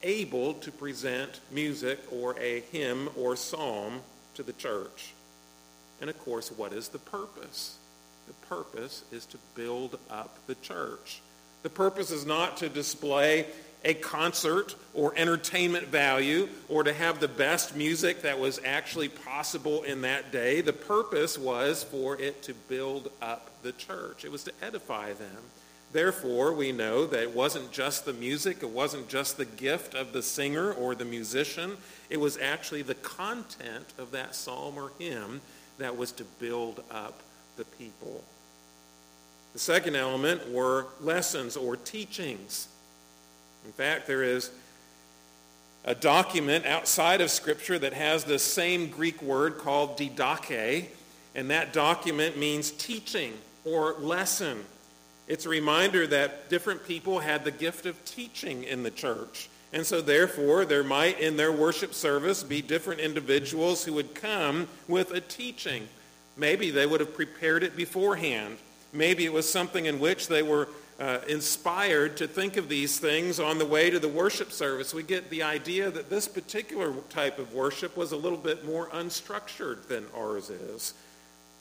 able 0.03 0.53
to 0.55 0.71
present 0.71 1.41
music 1.51 1.99
or 2.11 2.39
a 2.39 2.61
hymn 2.71 3.09
or 3.17 3.35
psalm 3.35 4.01
to 4.35 4.43
the 4.43 4.53
church. 4.53 5.13
And 6.01 6.09
of 6.09 6.17
course, 6.19 6.51
what 6.51 6.71
is 6.73 6.89
the 6.89 6.99
purpose? 6.99 7.77
The 8.27 8.47
purpose 8.47 9.03
is 9.11 9.25
to 9.27 9.37
build 9.55 9.97
up 10.09 10.37
the 10.47 10.55
church. 10.55 11.21
The 11.63 11.69
purpose 11.69 12.11
is 12.11 12.25
not 12.25 12.57
to 12.57 12.69
display 12.69 13.45
a 13.83 13.93
concert 13.93 14.75
or 14.93 15.13
entertainment 15.15 15.87
value 15.87 16.49
or 16.67 16.83
to 16.83 16.93
have 16.93 17.19
the 17.19 17.27
best 17.27 17.75
music 17.75 18.21
that 18.23 18.39
was 18.39 18.59
actually 18.65 19.09
possible 19.09 19.83
in 19.83 20.01
that 20.01 20.31
day. 20.31 20.61
The 20.61 20.73
purpose 20.73 21.37
was 21.37 21.83
for 21.83 22.19
it 22.19 22.41
to 22.43 22.53
build 22.53 23.11
up 23.21 23.49
the 23.63 23.71
church. 23.71 24.25
It 24.25 24.31
was 24.31 24.43
to 24.45 24.53
edify 24.61 25.13
them. 25.13 25.37
Therefore, 25.93 26.53
we 26.53 26.73
know 26.73 27.05
that 27.05 27.23
it 27.23 27.35
wasn't 27.35 27.71
just 27.71 28.05
the 28.05 28.13
music, 28.13 28.57
it 28.61 28.69
wasn't 28.69 29.07
just 29.07 29.37
the 29.37 29.45
gift 29.45 29.95
of 29.95 30.11
the 30.11 30.21
singer 30.21 30.73
or 30.73 30.95
the 30.95 31.05
musician, 31.05 31.77
it 32.09 32.19
was 32.19 32.37
actually 32.37 32.81
the 32.81 32.95
content 32.95 33.93
of 33.97 34.11
that 34.11 34.35
psalm 34.35 34.77
or 34.77 34.91
hymn 34.99 35.39
that 35.77 35.95
was 35.95 36.11
to 36.13 36.25
build 36.39 36.83
up 36.91 37.21
the 37.57 37.65
people. 37.65 38.23
The 39.53 39.59
second 39.59 39.95
element 39.95 40.49
were 40.51 40.87
lessons 41.01 41.57
or 41.57 41.75
teachings. 41.75 42.67
In 43.65 43.71
fact, 43.71 44.07
there 44.07 44.23
is 44.23 44.51
a 45.83 45.95
document 45.95 46.65
outside 46.65 47.21
of 47.21 47.31
Scripture 47.31 47.79
that 47.79 47.93
has 47.93 48.23
the 48.23 48.39
same 48.39 48.89
Greek 48.89 49.21
word 49.21 49.57
called 49.57 49.97
didache, 49.97 50.87
and 51.33 51.49
that 51.49 51.73
document 51.73 52.37
means 52.37 52.71
teaching 52.71 53.33
or 53.65 53.93
lesson. 53.93 54.63
It's 55.27 55.45
a 55.45 55.49
reminder 55.49 56.07
that 56.07 56.49
different 56.49 56.85
people 56.85 57.19
had 57.19 57.43
the 57.43 57.51
gift 57.51 57.85
of 57.85 58.03
teaching 58.05 58.63
in 58.63 58.83
the 58.83 58.91
church. 58.91 59.49
And 59.73 59.85
so 59.85 59.99
therefore, 59.99 60.65
there 60.65 60.83
might 60.83 61.19
in 61.19 61.35
their 61.35 61.51
worship 61.51 61.93
service 61.93 62.43
be 62.43 62.61
different 62.61 63.01
individuals 63.01 63.83
who 63.83 63.93
would 63.93 64.15
come 64.15 64.67
with 64.87 65.11
a 65.11 65.19
teaching. 65.19 65.87
Maybe 66.37 66.69
they 66.69 66.85
would 66.85 66.99
have 66.99 67.15
prepared 67.15 67.63
it 67.63 67.75
beforehand. 67.75 68.57
Maybe 68.93 69.25
it 69.25 69.33
was 69.33 69.49
something 69.49 69.85
in 69.85 69.99
which 69.99 70.27
they 70.27 70.43
were 70.43 70.69
uh, 70.99 71.19
inspired 71.27 72.17
to 72.17 72.27
think 72.27 72.57
of 72.57 72.69
these 72.69 72.99
things 72.99 73.39
on 73.39 73.57
the 73.57 73.65
way 73.65 73.89
to 73.89 73.99
the 73.99 74.07
worship 74.07 74.51
service. 74.51 74.93
We 74.93 75.03
get 75.03 75.29
the 75.29 75.43
idea 75.43 75.91
that 75.91 76.09
this 76.09 76.27
particular 76.27 76.93
type 77.09 77.37
of 77.39 77.53
worship 77.53 77.95
was 77.97 78.11
a 78.11 78.17
little 78.17 78.37
bit 78.37 78.65
more 78.65 78.87
unstructured 78.87 79.87
than 79.87 80.05
ours 80.15 80.49
is 80.49 80.93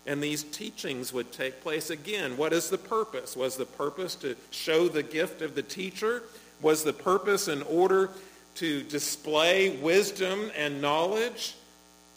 and 0.07 0.23
these 0.23 0.45
teachings 0.45 1.13
would 1.13 1.33
take 1.33 1.61
place 1.61 1.91
again. 1.91 2.37
What 2.37 2.53
is 2.53 2.71
the 2.71 2.79
purpose? 2.79 3.37
Was 3.37 3.57
the 3.57 3.67
purpose 3.67 4.15
to 4.17 4.37
show 4.51 4.89
the 4.89 5.03
gift 5.03 5.43
of 5.43 5.55
the 5.55 5.63
teacher? 5.63 6.23
Was 6.63 6.85
the 6.85 6.93
purpose 6.93 7.49
in 7.49 7.63
order 7.63 8.11
to 8.57 8.83
display 8.85 9.77
wisdom 9.79 10.51
and 10.57 10.81
knowledge? 10.81 11.57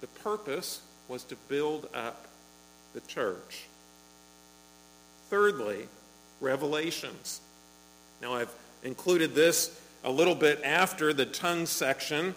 The 0.01 0.07
purpose 0.07 0.81
was 1.07 1.23
to 1.25 1.35
build 1.47 1.89
up 1.93 2.27
the 2.93 3.01
church. 3.01 3.65
Thirdly, 5.29 5.88
revelations. 6.41 7.41
Now, 8.22 8.34
I've 8.34 8.53
included 8.84 9.36
this 9.36 9.79
a 10.03 10.12
little 10.12 10.36
bit 10.36 10.62
after 10.63 11.13
the 11.13 11.25
tongue 11.25 11.65
section 11.65 12.34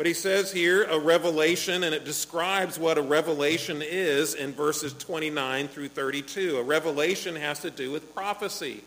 but 0.00 0.06
he 0.06 0.14
says 0.14 0.50
here 0.50 0.84
a 0.84 0.98
revelation, 0.98 1.84
and 1.84 1.94
it 1.94 2.06
describes 2.06 2.78
what 2.78 2.96
a 2.96 3.02
revelation 3.02 3.82
is 3.82 4.32
in 4.32 4.54
verses 4.54 4.94
29 4.94 5.68
through 5.68 5.88
32. 5.88 6.56
A 6.56 6.62
revelation 6.62 7.36
has 7.36 7.60
to 7.60 7.70
do 7.70 7.92
with 7.92 8.14
prophecy. 8.14 8.82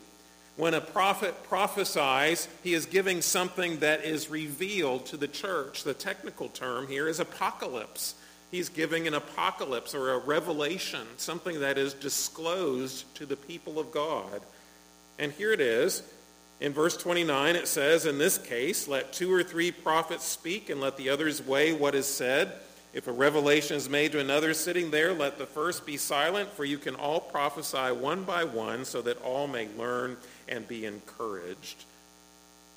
When 0.58 0.74
a 0.74 0.82
prophet 0.82 1.36
prophesies, 1.44 2.48
he 2.64 2.74
is 2.74 2.88
giving 2.88 3.22
something 3.22 3.78
that 3.78 4.04
is 4.04 4.32
revealed 4.32 5.06
to 5.06 5.18
the 5.18 5.28
church. 5.28 5.84
The 5.84 5.94
technical 5.94 6.50
term 6.50 6.88
here 6.88 7.08
is 7.08 7.20
apocalypse. 7.20 8.16
He's 8.54 8.70
giving 8.70 9.08
an 9.08 9.16
apocalypse 9.16 9.96
or 9.96 10.12
a 10.12 10.20
revelation, 10.20 11.08
something 11.18 11.62
that 11.62 11.80
is 11.80 11.96
disclosed 11.96 13.04
to 13.16 13.26
the 13.26 13.36
people 13.36 13.80
of 13.80 13.92
God. 13.92 14.42
And 15.18 15.32
here 15.32 15.52
it 15.52 15.60
is 15.60 16.04
in 16.62 16.72
verse 16.72 16.96
29, 16.96 17.56
it 17.56 17.68
says, 17.68 18.06
In 18.06 18.20
this 18.20 18.38
case, 18.38 18.88
let 18.88 19.12
two 19.12 19.34
or 19.34 19.42
three 19.42 19.72
prophets 19.72 20.24
speak, 20.24 20.70
and 20.70 20.80
let 20.80 20.98
the 20.98 21.10
others 21.10 21.44
weigh 21.44 21.74
what 21.74 21.96
is 21.96 22.06
said. 22.06 22.54
If 22.94 23.08
a 23.08 23.12
revelation 23.12 23.76
is 23.76 23.90
made 23.90 24.12
to 24.12 24.20
another 24.20 24.54
sitting 24.54 24.92
there, 24.92 25.14
let 25.14 25.40
the 25.40 25.48
first 25.48 25.84
be 25.84 25.98
silent, 25.98 26.52
for 26.52 26.64
you 26.64 26.78
can 26.78 26.94
all 26.94 27.22
prophesy 27.22 27.92
one 27.92 28.24
by 28.24 28.44
one, 28.44 28.86
so 28.86 29.02
that 29.02 29.20
all 29.24 29.48
may 29.48 29.68
learn 29.80 30.16
and 30.48 30.68
be 30.68 30.86
encouraged. 30.86 31.86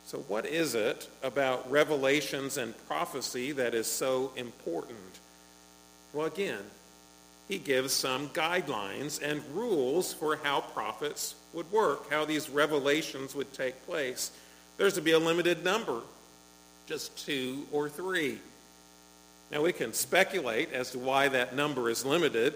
So, 0.07 0.21
what 0.21 0.47
is 0.47 0.75
it 0.75 1.11
about 1.23 1.71
revelations 1.71 2.57
and 2.57 2.73
prophecy 2.89 3.53
that 3.53 3.75
is 3.75 3.87
so 3.87 4.33
important? 4.37 5.21
Well, 6.17 6.25
again, 6.25 6.63
he 7.47 7.59
gives 7.59 7.93
some 7.93 8.31
guidelines 8.31 9.21
and 9.23 9.43
rules 9.53 10.15
for 10.15 10.37
how 10.37 10.63
prophets 10.63 11.35
would 11.53 11.71
work, 11.71 12.11
how 12.11 12.25
these 12.25 12.49
revelations 12.49 13.35
would 13.35 13.53
take 13.53 13.85
place. 13.85 14.31
There's 14.79 14.95
to 14.95 15.03
be 15.03 15.11
a 15.11 15.19
limited 15.19 15.63
number, 15.63 16.01
just 16.87 17.27
two 17.27 17.67
or 17.71 17.91
three. 17.91 18.39
Now, 19.53 19.61
we 19.61 19.75
can 19.75 19.93
speculate 19.93 20.73
as 20.73 20.91
to 20.93 20.99
why 20.99 21.29
that 21.29 21.55
number 21.55 21.91
is 21.91 22.03
limited. 22.03 22.55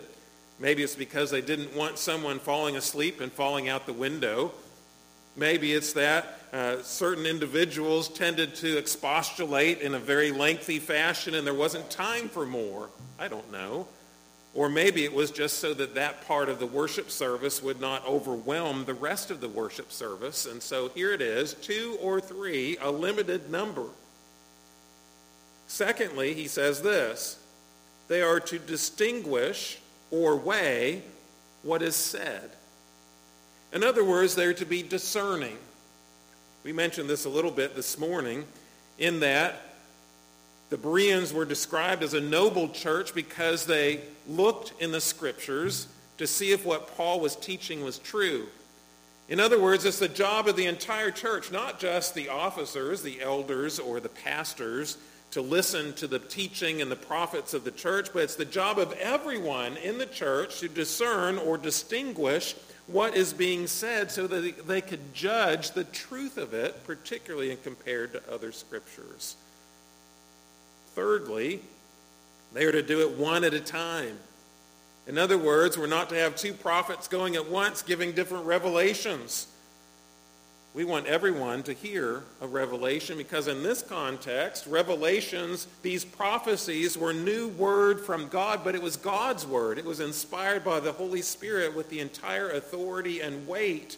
Maybe 0.59 0.83
it's 0.83 0.97
because 0.97 1.31
they 1.31 1.43
didn't 1.43 1.77
want 1.77 1.99
someone 1.99 2.39
falling 2.39 2.77
asleep 2.77 3.21
and 3.21 3.31
falling 3.31 3.69
out 3.69 3.85
the 3.85 3.93
window. 3.93 4.53
Maybe 5.37 5.75
it's 5.75 5.93
that 5.93 6.40
uh, 6.53 6.83
certain 6.83 7.27
individuals 7.27 8.09
tended 8.09 8.55
to 8.57 8.77
expostulate 8.77 9.81
in 9.81 9.95
a 9.95 9.99
very 9.99 10.33
lengthy 10.33 10.79
fashion 10.79 11.35
and 11.35 11.47
there 11.47 11.55
wasn't 11.55 11.89
time 11.91 12.29
for 12.29 12.45
more. 12.45 12.91
I 13.19 13.29
don't 13.29 13.51
know. 13.53 13.87
Or 14.53 14.69
maybe 14.69 15.05
it 15.05 15.13
was 15.13 15.31
just 15.31 15.59
so 15.59 15.75
that 15.75 15.95
that 15.95 16.27
part 16.27 16.49
of 16.49 16.59
the 16.59 16.67
worship 16.67 17.11
service 17.11 17.63
would 17.63 17.81
not 17.81 18.05
overwhelm 18.05 18.85
the 18.85 18.95
rest 18.95 19.31
of 19.31 19.41
the 19.41 19.49
worship 19.49 19.93
service. 19.93 20.47
And 20.47 20.61
so 20.61 20.89
here 20.89 21.13
it 21.13 21.23
is, 21.23 21.55
two 21.55 21.97
or 22.01 22.21
three, 22.21 22.77
a 22.81 22.91
limited 22.91 23.49
number. 23.49 23.87
Secondly, 25.69 26.35
he 26.35 26.49
says 26.49 26.83
this 26.83 27.39
they 28.09 28.23
are 28.23 28.41
to 28.41 28.59
distinguish 28.59 29.79
or 30.11 30.35
weigh 30.35 31.03
what 31.63 31.81
is 31.81 31.95
said. 31.95 32.51
In 33.73 33.85
other 33.85 34.05
words, 34.05 34.35
they're 34.35 34.55
to 34.55 34.65
be 34.65 34.83
discerning. 34.83 35.57
We 36.63 36.75
mentioned 36.75 37.09
this 37.09 37.25
a 37.25 37.31
little 37.31 37.51
bit 37.51 37.75
this 37.75 37.99
morning 37.99 38.45
in 38.99 39.21
that 39.21 39.63
the 40.69 40.77
Bereans 40.77 41.33
were 41.33 41.47
described 41.47 42.03
as 42.03 42.13
a 42.13 42.21
noble 42.21 42.69
church 42.69 43.15
because 43.15 43.65
they 43.65 44.03
looked 44.29 44.75
in 44.79 44.93
the 44.93 45.01
scriptures 45.01 45.89
to 46.19 46.27
see 46.27 46.53
if 46.53 46.67
what 46.67 46.95
Paul 46.99 47.21
was 47.21 47.35
teaching 47.35 47.83
was 47.83 47.99
true. 47.99 48.47
In 49.31 49.41
other 49.41 49.59
words, 49.59 49.87
it's 49.87 50.01
the 50.01 50.09
job 50.09 50.49
of 50.49 50.57
the 50.57 50.67
entire 50.67 51.11
church, 51.11 51.51
not 51.51 51.81
just 51.81 52.15
the 52.15 52.29
officers, 52.29 53.01
the 53.01 53.23
elders, 53.23 53.79
or 53.79 53.99
the 53.99 54.11
pastors, 54.11 54.99
to 55.31 55.41
listen 55.41 55.95
to 55.95 56.07
the 56.07 56.19
teaching 56.19 56.83
and 56.83 56.91
the 56.91 56.97
prophets 56.97 57.55
of 57.55 57.65
the 57.65 57.71
church, 57.71 58.11
but 58.13 58.25
it's 58.25 58.37
the 58.37 58.45
job 58.45 58.79
of 58.79 58.93
everyone 58.95 59.79
in 59.79 59.97
the 59.97 60.05
church 60.05 60.61
to 60.61 60.69
discern 60.69 61.39
or 61.39 61.57
distinguish 61.57 62.55
what 62.93 63.17
is 63.17 63.33
being 63.33 63.67
said 63.67 64.11
so 64.11 64.27
that 64.27 64.67
they 64.67 64.81
could 64.81 65.15
judge 65.15 65.73
the 65.73 65.85
truth 65.85 66.37
of 66.37 66.55
it, 66.55 66.85
particularly 66.85 67.51
in 67.51 67.57
compared 67.59 68.13
to 68.13 68.33
other 68.33 68.53
scriptures. 68.53 69.37
Thirdly, 70.95 71.61
they 72.53 72.65
are 72.65 72.73
to 72.73 72.83
do 72.83 73.01
it 73.01 73.17
one 73.19 73.45
at 73.45 73.55
a 73.55 73.61
time. 73.61 74.19
In 75.07 75.19
other 75.19 75.39
words, 75.39 75.79
we're 75.79 75.87
not 75.87 76.09
to 76.11 76.17
have 76.17 76.37
two 76.37 76.53
prophets 76.53 77.09
going 77.09 77.37
at 77.37 77.49
once 77.49 77.83
giving 77.83 78.13
different 78.13 78.47
revelations. 78.47 79.47
We 80.73 80.85
want 80.85 81.07
everyone 81.07 81.65
to 81.65 81.73
hear 81.73 82.23
a 82.41 82.47
revelation 82.47 83.19
because 83.19 83.49
in 83.49 83.65
this 83.65 83.83
context, 83.83 84.67
revelations, 84.69 85.67
these 85.83 86.05
prophecies 86.05 86.97
were 86.97 87.13
new 87.13 87.49
word 87.49 88.01
from 88.01 88.29
God, 88.29 88.61
but 88.63 88.77
it 88.77 88.83
was 88.83 88.97
God's 88.97 89.45
word. 89.45 89.79
It 89.79 89.85
was 89.85 89.99
inspired 89.99 90.65
by 90.65 90.79
the 90.79 90.93
Holy 90.93 91.23
Spirit 91.23 91.75
with 91.75 91.91
the 91.91 91.99
entire 91.99 92.51
authority 92.51 93.21
and 93.21 93.49
weight 93.49 93.97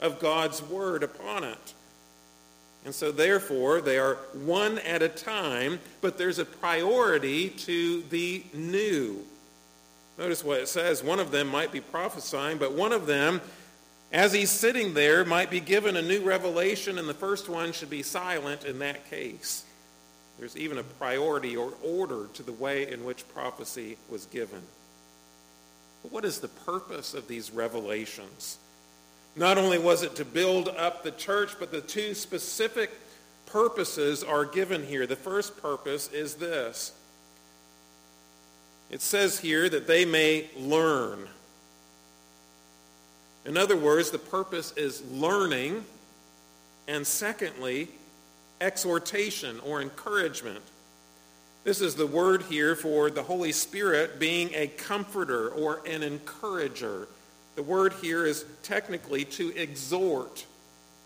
of 0.00 0.18
God's 0.18 0.62
word 0.62 1.02
upon 1.02 1.44
it. 1.44 1.74
And 2.86 2.94
so, 2.94 3.12
therefore, 3.12 3.82
they 3.82 3.98
are 3.98 4.14
one 4.32 4.78
at 4.78 5.02
a 5.02 5.08
time, 5.08 5.78
but 6.00 6.16
there's 6.16 6.38
a 6.38 6.44
priority 6.44 7.50
to 7.50 8.02
the 8.10 8.42
new. 8.54 9.24
Notice 10.18 10.44
what 10.44 10.60
it 10.60 10.68
says. 10.68 11.02
One 11.02 11.18
of 11.20 11.30
them 11.30 11.48
might 11.48 11.72
be 11.72 11.80
prophesying, 11.80 12.58
but 12.58 12.72
one 12.72 12.92
of 12.92 13.06
them, 13.06 13.40
as 14.14 14.32
he's 14.32 14.50
sitting 14.50 14.94
there, 14.94 15.24
might 15.24 15.50
be 15.50 15.58
given 15.58 15.96
a 15.96 16.02
new 16.02 16.22
revelation, 16.22 16.98
and 16.98 17.08
the 17.08 17.14
first 17.14 17.48
one 17.48 17.72
should 17.72 17.90
be 17.90 18.04
silent 18.04 18.64
in 18.64 18.78
that 18.78 19.10
case. 19.10 19.64
There's 20.38 20.56
even 20.56 20.78
a 20.78 20.84
priority 20.84 21.56
or 21.56 21.72
order 21.82 22.28
to 22.34 22.44
the 22.44 22.52
way 22.52 22.90
in 22.90 23.04
which 23.04 23.28
prophecy 23.34 23.98
was 24.08 24.26
given. 24.26 24.62
But 26.02 26.12
what 26.12 26.24
is 26.24 26.38
the 26.38 26.46
purpose 26.46 27.12
of 27.12 27.26
these 27.26 27.50
revelations? 27.50 28.58
Not 29.34 29.58
only 29.58 29.78
was 29.78 30.04
it 30.04 30.14
to 30.16 30.24
build 30.24 30.68
up 30.68 31.02
the 31.02 31.10
church, 31.10 31.56
but 31.58 31.72
the 31.72 31.80
two 31.80 32.14
specific 32.14 32.92
purposes 33.46 34.22
are 34.22 34.44
given 34.44 34.86
here. 34.86 35.08
The 35.08 35.16
first 35.16 35.60
purpose 35.60 36.08
is 36.12 36.34
this 36.34 36.92
it 38.90 39.00
says 39.00 39.40
here 39.40 39.68
that 39.68 39.88
they 39.88 40.04
may 40.04 40.48
learn. 40.56 41.26
In 43.44 43.56
other 43.56 43.76
words, 43.76 44.10
the 44.10 44.18
purpose 44.18 44.72
is 44.76 45.02
learning, 45.10 45.84
and 46.88 47.06
secondly, 47.06 47.88
exhortation 48.60 49.60
or 49.60 49.82
encouragement. 49.82 50.62
This 51.64 51.80
is 51.80 51.94
the 51.94 52.06
word 52.06 52.42
here 52.42 52.74
for 52.74 53.10
the 53.10 53.22
Holy 53.22 53.52
Spirit 53.52 54.18
being 54.18 54.50
a 54.54 54.66
comforter 54.66 55.48
or 55.48 55.80
an 55.86 56.02
encourager. 56.02 57.08
The 57.56 57.62
word 57.62 57.94
here 58.02 58.26
is 58.26 58.44
technically 58.62 59.24
to 59.26 59.56
exhort. 59.56 60.44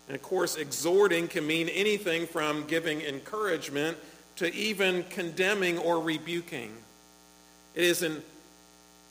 And 0.07 0.15
of 0.15 0.21
course, 0.21 0.55
exhorting 0.55 1.27
can 1.27 1.45
mean 1.45 1.69
anything 1.69 2.25
from 2.25 2.65
giving 2.67 3.01
encouragement 3.01 3.97
to 4.37 4.53
even 4.53 5.03
condemning 5.09 5.77
or 5.77 6.01
rebuking. 6.01 6.73
It 7.75 7.83
is 7.83 8.01
in, 8.01 8.21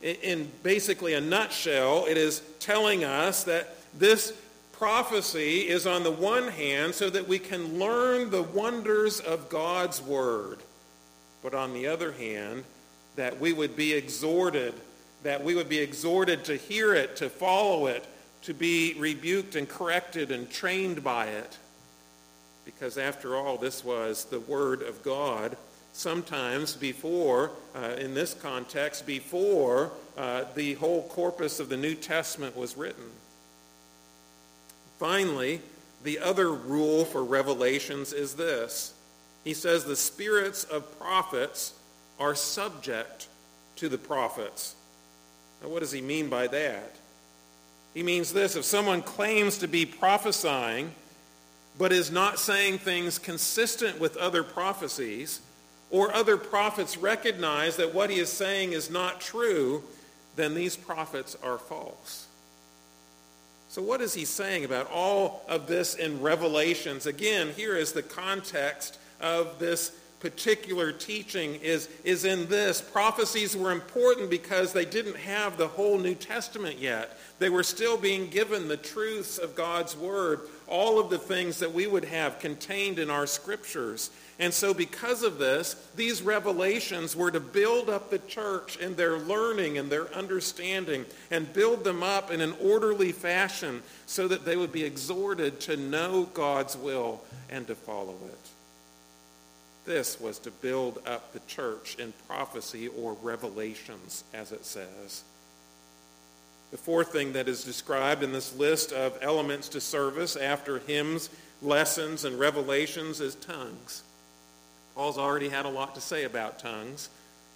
in 0.02 0.50
basically 0.62 1.14
a 1.14 1.20
nutshell, 1.20 2.06
it 2.08 2.16
is 2.16 2.42
telling 2.60 3.04
us 3.04 3.44
that 3.44 3.76
this 3.98 4.32
prophecy 4.72 5.68
is 5.68 5.86
on 5.86 6.04
the 6.04 6.10
one 6.10 6.48
hand 6.48 6.94
so 6.94 7.10
that 7.10 7.26
we 7.26 7.38
can 7.38 7.78
learn 7.78 8.30
the 8.30 8.42
wonders 8.42 9.18
of 9.18 9.48
God's 9.48 10.00
word 10.00 10.60
but 11.42 11.54
on 11.54 11.72
the 11.72 11.86
other 11.86 12.12
hand, 12.12 12.64
that 13.16 13.40
we 13.40 13.52
would 13.52 13.76
be 13.76 13.92
exhorted, 13.92 14.74
that 15.22 15.42
we 15.42 15.54
would 15.54 15.68
be 15.68 15.78
exhorted 15.78 16.44
to 16.44 16.56
hear 16.56 16.94
it, 16.94 17.16
to 17.16 17.28
follow 17.28 17.86
it, 17.86 18.04
to 18.42 18.54
be 18.54 18.94
rebuked 18.98 19.56
and 19.56 19.68
corrected 19.68 20.30
and 20.30 20.50
trained 20.50 21.02
by 21.02 21.26
it. 21.26 21.58
Because 22.64 22.98
after 22.98 23.36
all, 23.36 23.56
this 23.56 23.84
was 23.84 24.26
the 24.26 24.40
Word 24.40 24.82
of 24.82 25.02
God, 25.02 25.56
sometimes 25.98 26.76
before, 26.76 27.50
uh, 27.74 27.96
in 27.98 28.14
this 28.14 28.32
context, 28.32 29.04
before 29.04 29.90
uh, 30.16 30.44
the 30.54 30.74
whole 30.74 31.02
corpus 31.08 31.58
of 31.58 31.68
the 31.68 31.76
New 31.76 31.96
Testament 31.96 32.56
was 32.56 32.76
written. 32.76 33.02
Finally, 35.00 35.60
the 36.04 36.20
other 36.20 36.52
rule 36.52 37.04
for 37.04 37.24
revelations 37.24 38.12
is 38.12 38.34
this 38.34 38.94
he 39.42 39.54
says 39.54 39.84
the 39.84 39.96
spirits 39.96 40.62
of 40.64 40.98
prophets 41.00 41.72
are 42.20 42.34
subject 42.34 43.26
to 43.76 43.88
the 43.88 43.98
prophets. 43.98 44.76
Now, 45.62 45.68
what 45.68 45.80
does 45.80 45.92
he 45.92 46.00
mean 46.00 46.28
by 46.28 46.46
that? 46.48 46.94
He 47.94 48.04
means 48.04 48.32
this 48.32 48.54
if 48.54 48.64
someone 48.64 49.02
claims 49.02 49.58
to 49.58 49.66
be 49.66 49.84
prophesying, 49.84 50.92
but 51.76 51.90
is 51.90 52.12
not 52.12 52.38
saying 52.38 52.78
things 52.78 53.18
consistent 53.18 53.98
with 53.98 54.16
other 54.16 54.44
prophecies, 54.44 55.40
or 55.90 56.14
other 56.14 56.36
prophets 56.36 56.96
recognize 56.96 57.76
that 57.76 57.94
what 57.94 58.10
he 58.10 58.18
is 58.18 58.30
saying 58.30 58.72
is 58.72 58.90
not 58.90 59.20
true, 59.20 59.82
then 60.36 60.54
these 60.54 60.76
prophets 60.76 61.36
are 61.42 61.58
false. 61.58 62.26
So, 63.70 63.82
what 63.82 64.00
is 64.00 64.14
he 64.14 64.24
saying 64.24 64.64
about 64.64 64.90
all 64.90 65.44
of 65.48 65.66
this 65.66 65.94
in 65.94 66.22
Revelations? 66.22 67.06
Again, 67.06 67.50
here 67.54 67.76
is 67.76 67.92
the 67.92 68.02
context 68.02 68.98
of 69.20 69.58
this 69.58 69.92
particular 70.20 70.90
teaching 70.90 71.56
is, 71.56 71.88
is 72.02 72.24
in 72.24 72.48
this. 72.48 72.80
Prophecies 72.80 73.56
were 73.56 73.70
important 73.70 74.30
because 74.30 74.72
they 74.72 74.84
didn't 74.84 75.16
have 75.16 75.56
the 75.56 75.68
whole 75.68 75.98
New 75.98 76.14
Testament 76.14 76.78
yet. 76.78 77.18
They 77.38 77.50
were 77.50 77.62
still 77.62 77.96
being 77.96 78.28
given 78.28 78.68
the 78.68 78.76
truths 78.76 79.38
of 79.38 79.54
God's 79.54 79.96
Word, 79.96 80.40
all 80.68 80.98
of 80.98 81.10
the 81.10 81.18
things 81.18 81.58
that 81.60 81.72
we 81.72 81.86
would 81.86 82.04
have 82.04 82.38
contained 82.38 82.98
in 82.98 83.10
our 83.10 83.26
scriptures. 83.26 84.10
And 84.38 84.54
so, 84.54 84.72
because 84.72 85.22
of 85.22 85.38
this, 85.38 85.74
these 85.96 86.22
revelations 86.22 87.16
were 87.16 87.30
to 87.30 87.40
build 87.40 87.90
up 87.90 88.10
the 88.10 88.20
church 88.20 88.76
in 88.76 88.94
their 88.94 89.18
learning 89.18 89.78
and 89.78 89.90
their 89.90 90.12
understanding 90.14 91.04
and 91.30 91.52
build 91.52 91.82
them 91.82 92.02
up 92.02 92.30
in 92.30 92.40
an 92.40 92.54
orderly 92.62 93.12
fashion 93.12 93.82
so 94.06 94.28
that 94.28 94.44
they 94.44 94.56
would 94.56 94.72
be 94.72 94.84
exhorted 94.84 95.60
to 95.60 95.76
know 95.76 96.24
God's 96.34 96.76
will 96.76 97.22
and 97.50 97.66
to 97.66 97.74
follow 97.74 98.14
it. 98.26 98.48
This 99.84 100.20
was 100.20 100.38
to 100.40 100.50
build 100.50 101.00
up 101.06 101.32
the 101.32 101.40
church 101.48 101.96
in 101.98 102.12
prophecy 102.28 102.88
or 102.88 103.16
revelations, 103.22 104.22
as 104.34 104.52
it 104.52 104.64
says. 104.64 105.24
The 106.70 106.76
fourth 106.76 107.12
thing 107.12 107.32
that 107.32 107.48
is 107.48 107.64
described 107.64 108.22
in 108.22 108.32
this 108.32 108.54
list 108.56 108.92
of 108.92 109.16
elements 109.22 109.68
to 109.70 109.80
service 109.80 110.36
after 110.36 110.80
hymns, 110.80 111.30
lessons, 111.62 112.24
and 112.24 112.38
revelations 112.38 113.20
is 113.20 113.34
tongues. 113.36 114.02
Paul's 114.94 115.16
already 115.16 115.48
had 115.48 115.64
a 115.64 115.70
lot 115.70 115.94
to 115.94 116.00
say 116.00 116.24
about 116.24 116.58
tongues. 116.58 117.08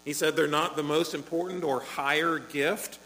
He 0.05 0.13
said 0.13 0.35
they're 0.35 0.47
not 0.47 0.77
the 0.77 0.83
most 0.83 1.15
important 1.15 1.63
or 1.63 1.81
higher 1.81 2.39
gift. 2.39 2.99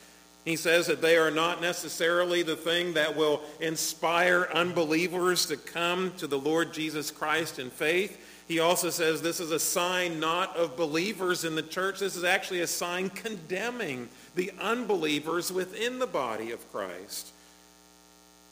He 0.44 0.54
says 0.56 0.86
that 0.86 1.02
they 1.02 1.16
are 1.16 1.30
not 1.30 1.60
necessarily 1.60 2.42
the 2.42 2.54
thing 2.54 2.94
that 2.94 3.16
will 3.16 3.40
inspire 3.60 4.48
unbelievers 4.54 5.46
to 5.46 5.56
come 5.56 6.12
to 6.18 6.28
the 6.28 6.38
Lord 6.38 6.72
Jesus 6.72 7.10
Christ 7.10 7.58
in 7.58 7.70
faith. 7.70 8.16
He 8.48 8.60
also 8.60 8.90
says 8.90 9.20
this 9.20 9.40
is 9.40 9.50
a 9.50 9.58
sign 9.58 10.20
not 10.20 10.56
of 10.56 10.76
believers 10.76 11.44
in 11.44 11.56
the 11.56 11.62
church. 11.62 11.98
This 11.98 12.14
is 12.14 12.24
actually 12.24 12.60
a 12.60 12.66
sign 12.66 13.10
condemning 13.10 14.08
the 14.36 14.52
unbelievers 14.60 15.52
within 15.52 15.98
the 15.98 16.06
body 16.06 16.52
of 16.52 16.72
Christ. 16.72 17.32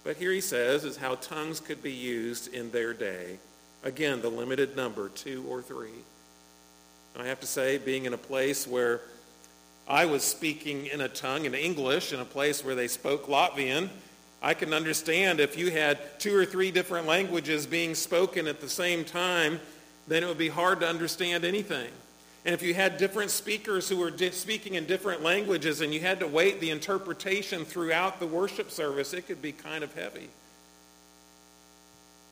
But 0.02 0.16
here 0.16 0.32
he 0.32 0.40
says 0.40 0.84
is 0.84 0.96
how 0.96 1.14
tongues 1.16 1.60
could 1.60 1.82
be 1.82 1.92
used 1.92 2.52
in 2.52 2.70
their 2.72 2.92
day. 2.92 3.38
Again, 3.84 4.20
the 4.20 4.30
limited 4.30 4.76
number, 4.76 5.08
two 5.10 5.44
or 5.48 5.62
three. 5.62 6.02
I 7.16 7.26
have 7.26 7.40
to 7.40 7.46
say, 7.46 7.78
being 7.78 8.06
in 8.06 8.12
a 8.12 8.18
place 8.18 8.66
where 8.66 9.00
I 9.86 10.06
was 10.06 10.24
speaking 10.24 10.86
in 10.86 11.02
a 11.02 11.08
tongue 11.08 11.44
in 11.44 11.54
English, 11.54 12.12
in 12.12 12.18
a 12.18 12.24
place 12.24 12.64
where 12.64 12.74
they 12.74 12.88
spoke 12.88 13.28
Latvian, 13.28 13.88
I 14.42 14.52
can 14.52 14.74
understand 14.74 15.38
if 15.38 15.56
you 15.56 15.70
had 15.70 15.98
two 16.18 16.36
or 16.36 16.44
three 16.44 16.70
different 16.70 17.06
languages 17.06 17.66
being 17.66 17.94
spoken 17.94 18.46
at 18.48 18.60
the 18.60 18.68
same 18.68 19.04
time 19.04 19.60
then 20.06 20.22
it 20.22 20.26
would 20.26 20.38
be 20.38 20.48
hard 20.48 20.80
to 20.80 20.88
understand 20.88 21.44
anything. 21.44 21.90
And 22.44 22.54
if 22.54 22.62
you 22.62 22.74
had 22.74 22.98
different 22.98 23.30
speakers 23.30 23.88
who 23.88 23.96
were 23.96 24.10
di- 24.10 24.30
speaking 24.30 24.74
in 24.74 24.84
different 24.84 25.22
languages 25.22 25.80
and 25.80 25.94
you 25.94 26.00
had 26.00 26.20
to 26.20 26.28
wait 26.28 26.60
the 26.60 26.70
interpretation 26.70 27.64
throughout 27.64 28.20
the 28.20 28.26
worship 28.26 28.70
service, 28.70 29.14
it 29.14 29.26
could 29.26 29.40
be 29.40 29.52
kind 29.52 29.82
of 29.82 29.94
heavy. 29.94 30.28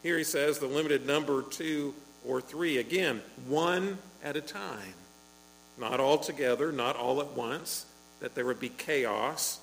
Here 0.03 0.19
he 0.19 0.25
says 0.25 0.59
the 0.59 0.67
limited 0.67 1.07
number 1.07 1.43
two 1.43 1.95
or 2.27 2.41
three. 2.41 2.79
Again, 2.79 3.23
one 3.49 3.99
at 4.23 4.37
a 4.37 4.43
time. 4.43 4.95
Not 5.79 5.99
all 5.99 6.19
together, 6.19 6.73
not 6.73 6.97
all 6.97 7.21
at 7.23 7.33
once, 7.33 7.87
that 8.21 8.35
there 8.35 8.45
would 8.45 8.61
be 8.61 8.69
chaos. 8.69 9.59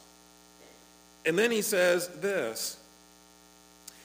And 1.25 1.37
then 1.37 1.51
he 1.51 1.61
says 1.61 2.07
this 2.19 2.78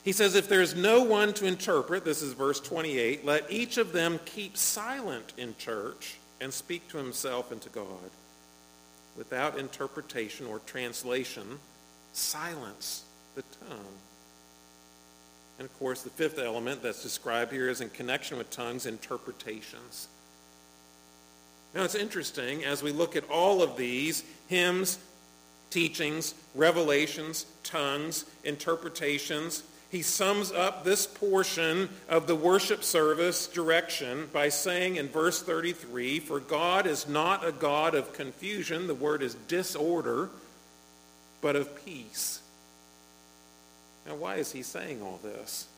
he 0.04 0.12
says, 0.12 0.34
If 0.34 0.48
there's 0.48 0.74
no 0.74 1.02
one 1.02 1.32
to 1.34 1.46
interpret, 1.46 2.04
this 2.04 2.22
is 2.22 2.34
verse 2.34 2.60
28, 2.60 3.24
let 3.24 3.50
each 3.50 3.78
of 3.78 3.92
them 3.92 4.20
keep 4.26 4.56
silent 4.56 5.32
in 5.38 5.56
church 5.56 6.18
and 6.40 6.52
speak 6.52 6.86
to 6.88 6.98
himself 6.98 7.50
and 7.50 7.60
to 7.62 7.70
God. 7.70 8.10
Without 9.16 9.58
interpretation 9.58 10.46
or 10.46 10.58
translation, 10.60 11.58
silence 12.12 13.04
the 13.34 13.42
tongue. 13.66 13.94
And 15.58 15.66
of 15.66 15.78
course, 15.78 16.02
the 16.02 16.10
fifth 16.10 16.38
element 16.38 16.82
that's 16.82 17.02
described 17.02 17.52
here 17.52 17.68
is 17.68 17.80
in 17.80 17.88
connection 17.90 18.36
with 18.36 18.50
tongues, 18.50 18.86
interpretations. 18.86 20.08
Now, 21.74 21.82
it's 21.84 21.94
interesting 21.94 22.64
as 22.64 22.82
we 22.82 22.92
look 22.92 23.16
at 23.16 23.28
all 23.30 23.62
of 23.62 23.76
these 23.76 24.22
hymns, 24.48 24.98
teachings, 25.70 26.34
revelations, 26.54 27.46
tongues, 27.62 28.24
interpretations, 28.44 29.62
he 29.94 30.02
sums 30.02 30.50
up 30.50 30.82
this 30.82 31.06
portion 31.06 31.88
of 32.08 32.26
the 32.26 32.34
worship 32.34 32.82
service 32.82 33.46
direction 33.46 34.28
by 34.32 34.48
saying 34.48 34.96
in 34.96 35.06
verse 35.06 35.40
33 35.40 36.18
For 36.18 36.40
God 36.40 36.88
is 36.88 37.08
not 37.08 37.46
a 37.46 37.52
God 37.52 37.94
of 37.94 38.12
confusion, 38.12 38.88
the 38.88 38.94
word 38.96 39.22
is 39.22 39.36
disorder, 39.46 40.30
but 41.40 41.54
of 41.54 41.84
peace. 41.86 42.40
Now, 44.04 44.16
why 44.16 44.34
is 44.34 44.50
he 44.50 44.64
saying 44.64 45.00
all 45.00 45.20
this? 45.22 45.68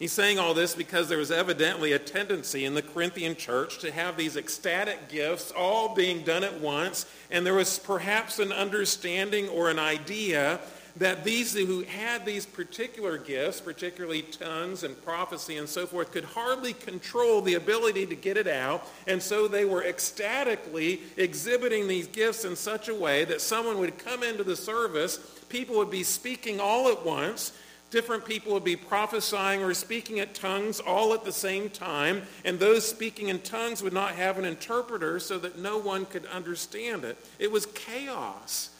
He's 0.00 0.10
saying 0.10 0.40
all 0.40 0.52
this 0.52 0.74
because 0.74 1.08
there 1.08 1.18
was 1.18 1.30
evidently 1.30 1.92
a 1.92 2.00
tendency 2.00 2.64
in 2.64 2.74
the 2.74 2.82
Corinthian 2.82 3.36
church 3.36 3.78
to 3.78 3.92
have 3.92 4.16
these 4.16 4.36
ecstatic 4.36 5.08
gifts 5.08 5.52
all 5.52 5.94
being 5.94 6.22
done 6.24 6.42
at 6.42 6.60
once, 6.60 7.06
and 7.30 7.46
there 7.46 7.54
was 7.54 7.78
perhaps 7.78 8.40
an 8.40 8.50
understanding 8.50 9.48
or 9.50 9.70
an 9.70 9.78
idea 9.78 10.58
that 10.98 11.24
these 11.24 11.52
who 11.54 11.82
had 11.82 12.24
these 12.24 12.46
particular 12.46 13.18
gifts, 13.18 13.60
particularly 13.60 14.22
tongues 14.22 14.82
and 14.82 15.00
prophecy 15.04 15.56
and 15.56 15.68
so 15.68 15.86
forth, 15.86 16.10
could 16.10 16.24
hardly 16.24 16.72
control 16.72 17.42
the 17.42 17.54
ability 17.54 18.06
to 18.06 18.16
get 18.16 18.36
it 18.36 18.46
out. 18.46 18.86
And 19.06 19.22
so 19.22 19.46
they 19.46 19.64
were 19.64 19.84
ecstatically 19.84 21.00
exhibiting 21.16 21.86
these 21.86 22.06
gifts 22.06 22.44
in 22.44 22.56
such 22.56 22.88
a 22.88 22.94
way 22.94 23.24
that 23.26 23.40
someone 23.40 23.78
would 23.78 23.98
come 23.98 24.22
into 24.22 24.44
the 24.44 24.56
service, 24.56 25.18
people 25.48 25.76
would 25.76 25.90
be 25.90 26.02
speaking 26.02 26.60
all 26.60 26.88
at 26.88 27.04
once. 27.04 27.52
Different 27.88 28.24
people 28.24 28.52
would 28.52 28.64
be 28.64 28.74
prophesying 28.74 29.62
or 29.62 29.72
speaking 29.72 30.18
at 30.18 30.34
tongues 30.34 30.80
all 30.80 31.14
at 31.14 31.24
the 31.24 31.30
same 31.30 31.70
time, 31.70 32.22
and 32.44 32.58
those 32.58 32.86
speaking 32.86 33.28
in 33.28 33.38
tongues 33.38 33.80
would 33.80 33.92
not 33.92 34.16
have 34.16 34.38
an 34.38 34.44
interpreter 34.44 35.20
so 35.20 35.38
that 35.38 35.58
no 35.60 35.78
one 35.78 36.04
could 36.04 36.26
understand 36.26 37.04
it. 37.04 37.16
It 37.38 37.52
was 37.52 37.66
chaos 37.66 38.70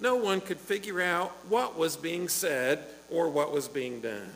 no 0.00 0.16
one 0.16 0.40
could 0.40 0.58
figure 0.58 1.00
out 1.00 1.32
what 1.48 1.76
was 1.76 1.96
being 1.96 2.28
said 2.28 2.84
or 3.10 3.28
what 3.28 3.52
was 3.52 3.68
being 3.68 4.00
done. 4.00 4.32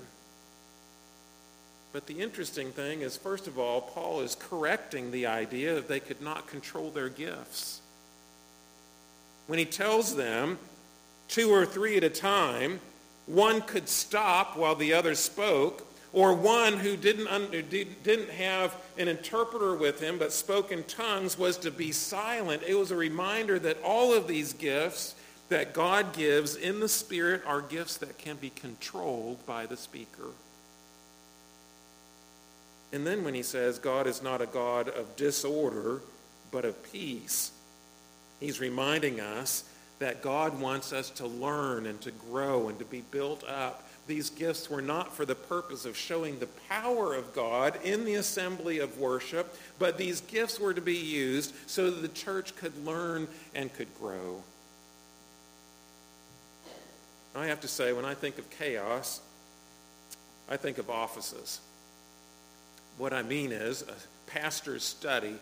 But 1.93 2.07
the 2.07 2.21
interesting 2.21 2.73
thing 2.73 3.03
is, 3.03 3.17
first 3.17 3.47
of 3.47 3.59
all, 3.59 3.83
Paul 3.83 4.21
is 4.23 4.35
correcting 4.35 5.11
the 5.11 5.27
idea 5.27 5.75
that 5.75 5.89
they 5.89 6.01
could 6.01 6.23
not 6.23 6.47
control 6.47 6.91
their 6.91 7.11
gifts. 7.11 7.81
When 9.47 9.59
he 9.59 9.67
tells 9.67 10.17
them, 10.17 10.59
two 11.29 11.51
or 11.51 11.67
three 11.67 11.97
at 11.99 12.05
a 12.05 12.09
time, 12.09 12.81
one 13.27 13.61
could 13.61 13.89
stop 13.89 14.57
while 14.57 14.75
the 14.75 14.95
other 14.95 15.15
spoke, 15.15 15.87
or 16.13 16.35
one 16.35 16.75
who 16.75 16.97
didn't, 16.97 17.51
didn't 17.71 18.31
have 18.31 18.75
an 18.99 19.09
interpreter 19.09 19.75
with 19.75 20.01
him 20.01 20.19
but 20.19 20.33
spoke 20.33 20.71
in 20.73 20.85
tongues 20.85 21.39
was 21.39 21.57
to 21.59 21.71
be 21.71 21.93
silent. 21.93 22.63
It 22.67 22.75
was 22.75 22.91
a 22.91 22.97
reminder 22.97 23.59
that 23.59 23.83
all 23.83 24.13
of 24.13 24.27
these 24.27 24.53
gifts 24.53 25.15
that 25.53 25.75
God 25.75 26.15
gives 26.15 26.57
in 26.57 26.81
the 26.81 26.89
Spirit 26.89 27.43
are 27.47 27.61
gifts 27.61 27.99
that 27.99 28.17
can 28.17 28.37
be 28.37 28.49
controlled 28.49 29.45
by 29.45 29.67
the 29.67 29.77
speaker. 29.77 30.31
And 32.91 33.07
then 33.07 33.23
when 33.23 33.35
he 33.35 33.43
says 33.43 33.79
God 33.79 34.07
is 34.07 34.23
not 34.23 34.41
a 34.41 34.47
God 34.47 34.89
of 34.89 35.15
disorder, 35.17 36.01
but 36.51 36.65
of 36.65 36.83
peace, 36.91 37.51
he's 38.41 38.61
reminding 38.61 39.21
us 39.21 39.65
that 39.99 40.23
God 40.23 40.59
wants 40.59 40.91
us 40.91 41.11
to 41.11 41.27
learn 41.27 41.85
and 41.85 42.01
to 42.01 42.11
grow 42.11 42.69
and 42.69 42.79
to 42.79 42.85
be 42.87 43.03
built 43.11 43.45
up. 43.45 43.87
These 44.07 44.31
gifts 44.31 44.71
were 44.71 44.83
not 44.83 45.15
for 45.15 45.27
the 45.27 45.35
purpose 45.35 45.85
of 45.85 45.99
showing 45.99 46.39
the 46.39 46.49
power 46.71 47.15
of 47.15 47.35
God 47.35 47.79
in 47.85 48.07
the 48.07 48.15
assembly 48.15 48.79
of 48.79 48.99
worship, 48.99 49.55
but 49.79 49.99
these 49.99 50.23
gifts 50.23 50.59
were 50.59 50.73
to 50.73 50.81
be 50.81 50.97
used 50.97 51.55
so 51.67 51.91
that 51.91 52.01
the 52.01 52.09
church 52.09 52.57
could 52.57 52.87
learn 52.87 53.29
and 53.55 53.73
could 53.75 53.95
grow. 54.01 54.43
I 57.35 57.47
have 57.47 57.61
to 57.61 57.69
say, 57.69 57.93
when 57.93 58.05
I 58.05 58.15
think 58.15 58.39
of 58.39 58.49
chaos, 58.51 59.21
I 60.49 60.57
think 60.57 60.79
of 60.79 60.91
offices. 60.91 61.61
What 62.99 63.13
I 63.13 63.23
mean 63.23 63.53
is 63.53 63.83
a 63.83 64.31
pastor's 64.31 64.85
study 64.85 65.37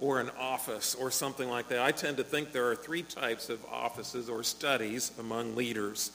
or 0.00 0.20
an 0.20 0.30
office 0.38 0.94
or 0.94 1.10
something 1.10 1.48
like 1.48 1.68
that. 1.68 1.80
I 1.80 1.92
tend 1.92 2.16
to 2.18 2.24
think 2.24 2.52
there 2.52 2.68
are 2.70 2.76
three 2.76 3.02
types 3.02 3.48
of 3.48 3.64
offices 3.66 4.28
or 4.28 4.42
studies 4.42 5.12
among 5.18 5.56
leaders. 5.56 6.10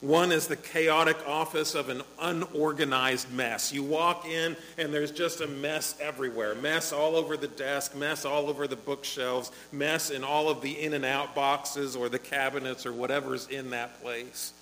One 0.00 0.30
is 0.30 0.46
the 0.46 0.56
chaotic 0.56 1.16
office 1.26 1.74
of 1.74 1.88
an 1.88 2.02
unorganized 2.20 3.32
mess. 3.32 3.72
You 3.72 3.82
walk 3.82 4.26
in 4.26 4.54
and 4.78 4.92
there's 4.92 5.10
just 5.10 5.40
a 5.40 5.46
mess 5.46 5.96
everywhere. 6.00 6.54
Mess 6.54 6.92
all 6.92 7.16
over 7.16 7.36
the 7.36 7.48
desk, 7.48 7.96
mess 7.96 8.24
all 8.24 8.48
over 8.48 8.68
the 8.68 8.76
bookshelves, 8.76 9.50
mess 9.72 10.10
in 10.10 10.22
all 10.22 10.48
of 10.48 10.60
the 10.60 10.80
in 10.80 10.92
and 10.94 11.04
out 11.04 11.34
boxes 11.34 11.96
or 11.96 12.08
the 12.08 12.18
cabinets 12.18 12.84
or 12.84 12.92
whatever's 12.92 13.48
in 13.48 13.70
that 13.70 14.00
place. 14.02 14.52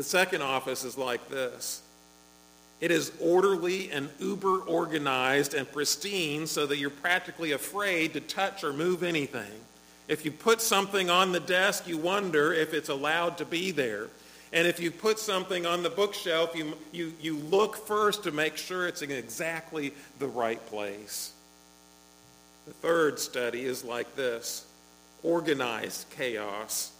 The 0.00 0.04
second 0.04 0.40
office 0.40 0.82
is 0.82 0.96
like 0.96 1.28
this 1.28 1.82
it 2.80 2.90
is 2.90 3.12
orderly 3.20 3.90
and 3.90 4.08
uber 4.18 4.60
organized 4.60 5.52
and 5.52 5.70
pristine 5.70 6.46
so 6.46 6.66
that 6.66 6.78
you're 6.78 6.88
practically 6.88 7.52
afraid 7.52 8.14
to 8.14 8.20
touch 8.22 8.64
or 8.64 8.72
move 8.72 9.02
anything. 9.02 9.60
If 10.08 10.24
you 10.24 10.30
put 10.32 10.62
something 10.62 11.10
on 11.10 11.32
the 11.32 11.40
desk, 11.40 11.86
you 11.86 11.98
wonder 11.98 12.54
if 12.54 12.72
it's 12.72 12.88
allowed 12.88 13.36
to 13.36 13.44
be 13.44 13.72
there. 13.72 14.06
And 14.54 14.66
if 14.66 14.80
you 14.80 14.90
put 14.90 15.18
something 15.18 15.66
on 15.66 15.82
the 15.82 15.90
bookshelf, 15.90 16.56
you, 16.56 16.78
you, 16.92 17.12
you 17.20 17.36
look 17.36 17.76
first 17.86 18.22
to 18.22 18.32
make 18.32 18.56
sure 18.56 18.88
it's 18.88 19.02
in 19.02 19.10
exactly 19.10 19.92
the 20.18 20.28
right 20.28 20.64
place. 20.68 21.34
The 22.66 22.72
third 22.72 23.18
study 23.18 23.66
is 23.66 23.84
like 23.84 24.16
this 24.16 24.64
organized 25.22 26.06
chaos. 26.16 26.92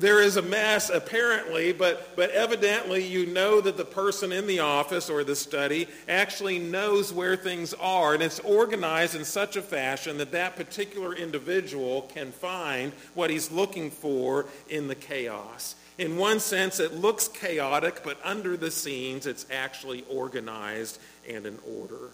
There 0.00 0.22
is 0.22 0.38
a 0.38 0.42
mess 0.42 0.88
apparently, 0.88 1.74
but, 1.74 2.16
but 2.16 2.30
evidently 2.30 3.04
you 3.04 3.26
know 3.26 3.60
that 3.60 3.76
the 3.76 3.84
person 3.84 4.32
in 4.32 4.46
the 4.46 4.60
office 4.60 5.10
or 5.10 5.24
the 5.24 5.36
study 5.36 5.88
actually 6.08 6.58
knows 6.58 7.12
where 7.12 7.36
things 7.36 7.74
are, 7.74 8.14
and 8.14 8.22
it's 8.22 8.40
organized 8.40 9.14
in 9.14 9.26
such 9.26 9.56
a 9.56 9.62
fashion 9.62 10.16
that 10.16 10.32
that 10.32 10.56
particular 10.56 11.14
individual 11.14 12.08
can 12.14 12.32
find 12.32 12.94
what 13.12 13.28
he's 13.28 13.50
looking 13.50 13.90
for 13.90 14.46
in 14.70 14.88
the 14.88 14.94
chaos. 14.94 15.74
In 15.98 16.16
one 16.16 16.40
sense, 16.40 16.80
it 16.80 16.94
looks 16.94 17.28
chaotic, 17.28 18.02
but 18.02 18.18
under 18.24 18.56
the 18.56 18.70
scenes, 18.70 19.26
it's 19.26 19.44
actually 19.50 20.06
organized 20.08 20.98
and 21.28 21.44
in 21.44 21.58
order. 21.78 22.08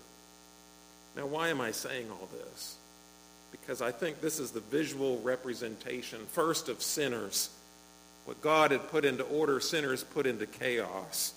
Now, 1.17 1.27
why 1.27 1.51
am 1.51 1.61
I 1.61 1.71
saying 1.71 2.11
all 2.11 2.29
this? 2.33 2.79
Because 3.53 3.81
I 3.81 3.93
think 3.93 4.21
this 4.21 4.41
is 4.41 4.51
the 4.51 4.59
visual 4.59 5.21
representation, 5.21 6.19
first, 6.27 6.69
of 6.69 6.83
sinners 6.83 7.51
what 8.27 8.43
God 8.43 8.73
had 8.73 8.89
put 8.91 9.05
into 9.05 9.23
order, 9.25 9.61
sinners 9.61 10.05
put 10.05 10.27
into 10.27 10.47
chaos. 10.47 11.33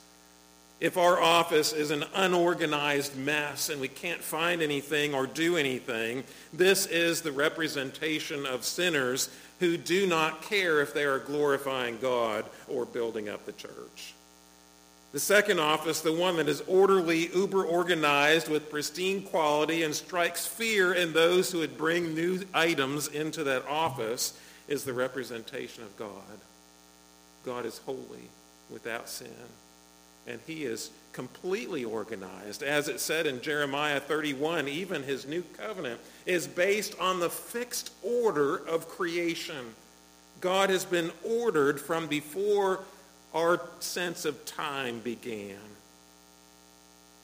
If 0.79 0.97
our 0.97 1.21
office 1.21 1.71
is 1.73 1.91
an 1.91 2.05
unorganized 2.15 3.15
mess 3.17 3.69
and 3.69 3.79
we 3.79 3.89
can't 3.89 4.21
find 4.21 4.61
anything 4.61 5.13
or 5.13 5.27
do 5.27 5.55
anything, 5.55 6.23
this 6.53 6.85
is 6.85 7.21
the 7.21 7.31
representation 7.31 8.45
of 8.45 8.63
sinners 8.63 9.29
who 9.59 9.77
do 9.77 10.07
not 10.07 10.41
care 10.41 10.81
if 10.81 10.93
they 10.93 11.03
are 11.03 11.19
glorifying 11.19 11.97
God 12.01 12.45
or 12.67 12.85
building 12.85 13.29
up 13.29 13.45
the 13.45 13.51
church. 13.51 14.13
The 15.11 15.19
second 15.19 15.59
office, 15.59 16.01
the 16.01 16.13
one 16.13 16.37
that 16.37 16.47
is 16.47 16.61
orderly, 16.61 17.27
uber 17.35 17.65
organized 17.65 18.47
with 18.47 18.69
pristine 18.69 19.23
quality 19.23 19.83
and 19.83 19.93
strikes 19.93 20.45
fear 20.45 20.93
in 20.93 21.13
those 21.13 21.51
who 21.51 21.59
would 21.59 21.77
bring 21.77 22.13
new 22.13 22.45
items 22.53 23.07
into 23.07 23.43
that 23.45 23.67
office, 23.67 24.39
is 24.67 24.83
the 24.83 24.93
representation 24.93 25.83
of 25.83 25.97
God. 25.97 26.39
God 27.45 27.65
is 27.65 27.79
holy, 27.85 28.29
without 28.69 29.09
sin. 29.09 29.27
And 30.27 30.39
he 30.45 30.63
is 30.63 30.91
completely 31.11 31.83
organized. 31.83 32.61
As 32.61 32.87
it 32.87 32.99
said 32.99 33.25
in 33.25 33.41
Jeremiah 33.41 33.99
31, 33.99 34.67
even 34.67 35.03
his 35.03 35.25
new 35.25 35.43
covenant 35.57 35.99
is 36.25 36.45
based 36.45 36.99
on 36.99 37.19
the 37.19 37.29
fixed 37.29 37.91
order 38.03 38.57
of 38.67 38.87
creation. 38.87 39.73
God 40.41 40.69
has 40.69 40.85
been 40.85 41.11
ordered 41.23 41.79
from 41.79 42.07
before 42.07 42.81
our 43.33 43.61
sense 43.79 44.25
of 44.25 44.45
time 44.45 44.99
began. 44.99 45.57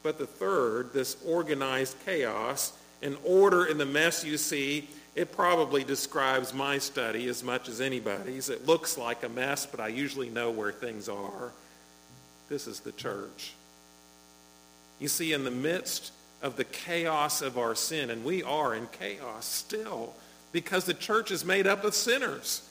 But 0.04 0.18
the 0.18 0.28
third, 0.28 0.94
this 0.94 1.18
organized 1.26 1.96
chaos, 2.06 2.74
an 3.02 3.18
order 3.24 3.66
in 3.66 3.78
the 3.78 3.86
mess 3.86 4.24
you 4.24 4.38
see, 4.38 4.88
it 5.16 5.32
probably 5.32 5.84
describes 5.84 6.54
my 6.54 6.78
study 6.78 7.28
as 7.30 7.42
much 7.42 7.70
as 7.70 7.80
anybody's. 7.80 8.50
It 8.50 8.68
looks 8.68 8.98
like 8.98 9.24
a 9.24 9.30
mess, 9.30 9.66
but 9.66 9.80
I 9.80 9.88
usually 9.88 10.30
know 10.30 10.52
where 10.52 10.74
things 10.74 11.08
are. 11.08 11.52
This 12.50 12.68
is 12.68 12.82
the 12.82 12.92
church. 12.92 13.54
You 15.00 15.08
see, 15.08 15.32
in 15.32 15.46
the 15.46 15.52
midst 15.52 16.12
of 16.42 16.58
the 16.58 16.66
chaos 16.66 17.42
of 17.42 17.58
our 17.58 17.76
sin, 17.76 18.10
and 18.10 18.26
we 18.26 18.44
are 18.44 18.76
in 18.76 18.88
chaos 18.88 19.46
still, 19.46 20.14
because 20.52 20.84
the 20.84 20.94
church 20.94 21.32
is 21.32 21.46
made 21.46 21.66
up 21.66 21.84
of 21.86 21.96
sinners. 21.96 22.68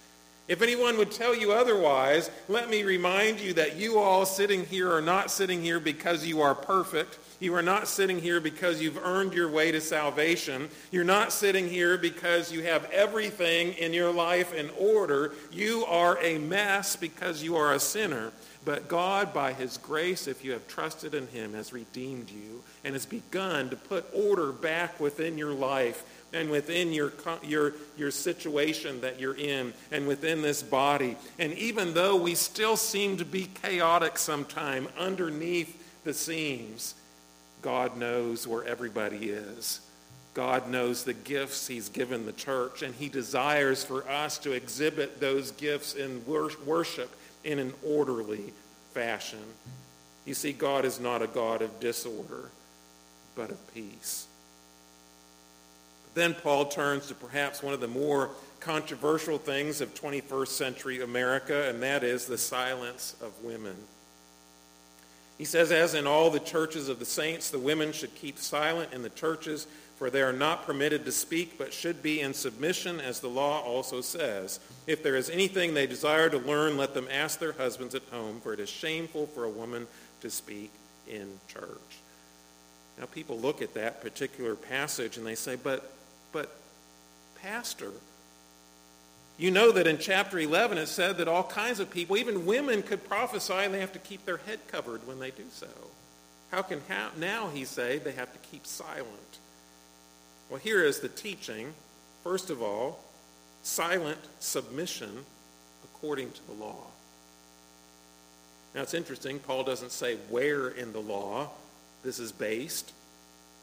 If 0.46 0.60
anyone 0.60 0.98
would 0.98 1.10
tell 1.10 1.34
you 1.34 1.52
otherwise, 1.52 2.30
let 2.48 2.68
me 2.68 2.82
remind 2.82 3.40
you 3.40 3.54
that 3.54 3.76
you 3.76 3.98
all 3.98 4.26
sitting 4.26 4.66
here 4.66 4.92
are 4.92 5.00
not 5.00 5.30
sitting 5.30 5.62
here 5.62 5.80
because 5.80 6.26
you 6.26 6.42
are 6.42 6.54
perfect. 6.54 7.18
You 7.40 7.54
are 7.54 7.62
not 7.62 7.88
sitting 7.88 8.20
here 8.20 8.40
because 8.40 8.80
you've 8.80 9.02
earned 9.02 9.32
your 9.32 9.48
way 9.48 9.72
to 9.72 9.80
salvation. 9.80 10.68
You're 10.90 11.02
not 11.02 11.32
sitting 11.32 11.66
here 11.68 11.96
because 11.96 12.52
you 12.52 12.62
have 12.62 12.90
everything 12.90 13.72
in 13.74 13.94
your 13.94 14.12
life 14.12 14.52
in 14.52 14.68
order. 14.78 15.32
You 15.50 15.86
are 15.86 16.22
a 16.22 16.36
mess 16.36 16.94
because 16.94 17.42
you 17.42 17.56
are 17.56 17.72
a 17.72 17.80
sinner. 17.80 18.30
But 18.66 18.88
God, 18.88 19.32
by 19.32 19.52
his 19.52 19.78
grace, 19.78 20.26
if 20.26 20.44
you 20.44 20.52
have 20.52 20.66
trusted 20.68 21.14
in 21.14 21.26
him, 21.28 21.54
has 21.54 21.72
redeemed 21.72 22.30
you 22.30 22.62
and 22.82 22.94
has 22.94 23.06
begun 23.06 23.70
to 23.70 23.76
put 23.76 24.06
order 24.14 24.52
back 24.52 25.00
within 25.00 25.36
your 25.36 25.52
life 25.52 26.13
and 26.34 26.50
within 26.50 26.92
your, 26.92 27.12
your, 27.42 27.74
your 27.96 28.10
situation 28.10 29.00
that 29.00 29.20
you're 29.20 29.36
in 29.36 29.72
and 29.92 30.06
within 30.06 30.42
this 30.42 30.62
body. 30.62 31.16
And 31.38 31.52
even 31.54 31.94
though 31.94 32.16
we 32.16 32.34
still 32.34 32.76
seem 32.76 33.16
to 33.18 33.24
be 33.24 33.48
chaotic 33.62 34.18
sometime 34.18 34.88
underneath 34.98 36.02
the 36.04 36.14
seams, 36.14 36.94
God 37.62 37.96
knows 37.96 38.46
where 38.46 38.64
everybody 38.64 39.30
is. 39.30 39.80
God 40.34 40.68
knows 40.68 41.04
the 41.04 41.14
gifts 41.14 41.68
he's 41.68 41.88
given 41.88 42.26
the 42.26 42.32
church, 42.32 42.82
and 42.82 42.92
he 42.94 43.08
desires 43.08 43.84
for 43.84 44.06
us 44.10 44.36
to 44.38 44.52
exhibit 44.52 45.20
those 45.20 45.52
gifts 45.52 45.94
in 45.94 46.22
worship 46.26 47.14
in 47.44 47.60
an 47.60 47.72
orderly 47.86 48.52
fashion. 48.92 49.38
You 50.24 50.34
see, 50.34 50.52
God 50.52 50.84
is 50.84 50.98
not 50.98 51.22
a 51.22 51.26
God 51.26 51.62
of 51.62 51.78
disorder, 51.78 52.50
but 53.36 53.50
of 53.50 53.74
peace. 53.74 54.26
Then 56.14 56.34
Paul 56.34 56.66
turns 56.66 57.08
to 57.08 57.14
perhaps 57.14 57.62
one 57.62 57.74
of 57.74 57.80
the 57.80 57.88
more 57.88 58.30
controversial 58.60 59.36
things 59.36 59.80
of 59.80 59.94
21st 59.94 60.48
century 60.48 61.02
America, 61.02 61.68
and 61.68 61.82
that 61.82 62.02
is 62.02 62.26
the 62.26 62.38
silence 62.38 63.14
of 63.20 63.32
women. 63.42 63.76
He 65.36 65.44
says, 65.44 65.72
as 65.72 65.94
in 65.94 66.06
all 66.06 66.30
the 66.30 66.40
churches 66.40 66.88
of 66.88 67.00
the 67.00 67.04
saints, 67.04 67.50
the 67.50 67.58
women 67.58 67.92
should 67.92 68.14
keep 68.14 68.38
silent 68.38 68.92
in 68.92 69.02
the 69.02 69.10
churches, 69.10 69.66
for 69.98 70.08
they 70.08 70.22
are 70.22 70.32
not 70.32 70.64
permitted 70.64 71.04
to 71.04 71.12
speak, 71.12 71.58
but 71.58 71.72
should 71.72 72.02
be 72.02 72.20
in 72.20 72.32
submission, 72.32 73.00
as 73.00 73.20
the 73.20 73.28
law 73.28 73.60
also 73.60 74.00
says. 74.00 74.60
If 74.86 75.02
there 75.02 75.16
is 75.16 75.30
anything 75.30 75.74
they 75.74 75.86
desire 75.86 76.30
to 76.30 76.38
learn, 76.38 76.76
let 76.76 76.94
them 76.94 77.08
ask 77.10 77.40
their 77.40 77.52
husbands 77.52 77.94
at 77.94 78.02
home, 78.12 78.40
for 78.40 78.52
it 78.52 78.60
is 78.60 78.68
shameful 78.68 79.26
for 79.26 79.44
a 79.44 79.50
woman 79.50 79.88
to 80.20 80.30
speak 80.30 80.70
in 81.08 81.28
church. 81.48 81.98
Now, 82.98 83.06
people 83.06 83.38
look 83.38 83.60
at 83.60 83.74
that 83.74 84.00
particular 84.00 84.54
passage 84.54 85.16
and 85.16 85.26
they 85.26 85.34
say, 85.34 85.56
but, 85.56 85.90
but, 86.34 86.54
Pastor, 87.40 87.92
you 89.38 89.52
know 89.52 89.70
that 89.70 89.86
in 89.86 89.98
chapter 89.98 90.38
11 90.38 90.76
it 90.76 90.88
said 90.88 91.16
that 91.18 91.28
all 91.28 91.44
kinds 91.44 91.78
of 91.78 91.90
people, 91.90 92.16
even 92.16 92.44
women, 92.44 92.82
could 92.82 93.08
prophesy 93.08 93.54
and 93.54 93.72
they 93.72 93.80
have 93.80 93.92
to 93.92 94.00
keep 94.00 94.26
their 94.26 94.38
head 94.38 94.58
covered 94.66 95.06
when 95.06 95.20
they 95.20 95.30
do 95.30 95.44
so. 95.50 95.68
How 96.50 96.62
can 96.62 96.82
now 97.16 97.48
he 97.48 97.64
say 97.64 97.98
they 97.98 98.12
have 98.12 98.32
to 98.32 98.38
keep 98.50 98.66
silent? 98.66 99.38
Well, 100.50 100.58
here 100.58 100.84
is 100.84 100.98
the 100.98 101.08
teaching. 101.08 101.72
First 102.24 102.50
of 102.50 102.60
all, 102.60 102.98
silent 103.62 104.18
submission 104.40 105.24
according 105.84 106.32
to 106.32 106.46
the 106.48 106.52
law. 106.52 106.82
Now 108.74 108.82
it's 108.82 108.94
interesting, 108.94 109.38
Paul 109.38 109.62
doesn't 109.62 109.92
say 109.92 110.16
where 110.28 110.68
in 110.68 110.92
the 110.92 111.00
law 111.00 111.50
this 112.02 112.18
is 112.18 112.32
based. 112.32 112.92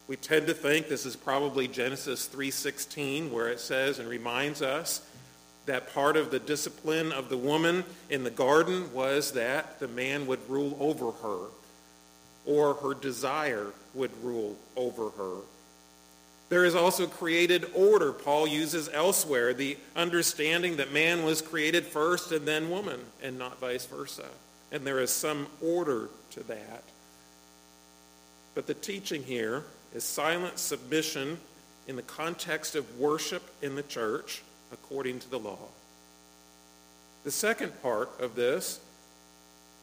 We 0.08 0.16
tend 0.18 0.48
to 0.48 0.54
think 0.54 0.88
this 0.88 1.06
is 1.06 1.16
probably 1.16 1.68
Genesis 1.68 2.28
3:16 2.28 3.32
where 3.32 3.50
it 3.50 3.60
says 3.60 4.00
and 4.00 4.10
reminds 4.10 4.62
us 4.62 5.02
that 5.66 5.94
part 5.94 6.18
of 6.18 6.32
the 6.32 6.40
discipline 6.40 7.12
of 7.12 7.30
the 7.30 7.38
woman 7.38 7.86
in 8.10 8.24
the 8.24 8.30
garden 8.30 8.92
was 8.94 9.32
that 9.34 9.80
the 9.80 9.88
man 9.88 10.28
would 10.28 10.50
rule 10.50 10.76
over 10.80 11.12
her 11.12 11.48
or 12.46 12.74
her 12.76 12.94
desire 12.94 13.68
would 13.94 14.12
rule 14.24 14.58
over 14.76 15.10
her. 15.12 15.42
There 16.50 16.66
is 16.66 16.76
also 16.76 17.08
created 17.08 17.66
order. 17.74 18.12
Paul 18.12 18.46
uses 18.46 18.90
elsewhere 18.92 19.54
the 19.54 19.78
understanding 19.96 20.78
that 20.78 20.92
man 20.92 21.24
was 21.24 21.42
created 21.42 21.86
first 21.86 22.34
and 22.34 22.46
then 22.46 22.70
woman, 22.70 23.00
and 23.24 23.40
not 23.40 23.60
vice 23.60 23.86
versa. 23.86 24.28
And 24.70 24.86
there 24.86 25.00
is 25.00 25.12
some 25.12 25.48
order 25.62 26.10
to 26.32 26.44
that. 26.44 26.84
But 28.54 28.68
the 28.68 28.74
teaching 28.74 29.24
here 29.24 29.64
is 29.94 30.04
silent 30.04 30.58
submission 30.58 31.38
in 31.88 31.96
the 31.96 32.02
context 32.02 32.76
of 32.76 33.00
worship 33.00 33.44
in 33.62 33.76
the 33.76 33.84
church 33.84 34.42
according 34.72 35.20
to 35.20 35.30
the 35.30 35.40
law. 35.40 35.68
The 37.24 37.32
second 37.32 37.80
part 37.82 38.10
of 38.20 38.36
this 38.36 38.80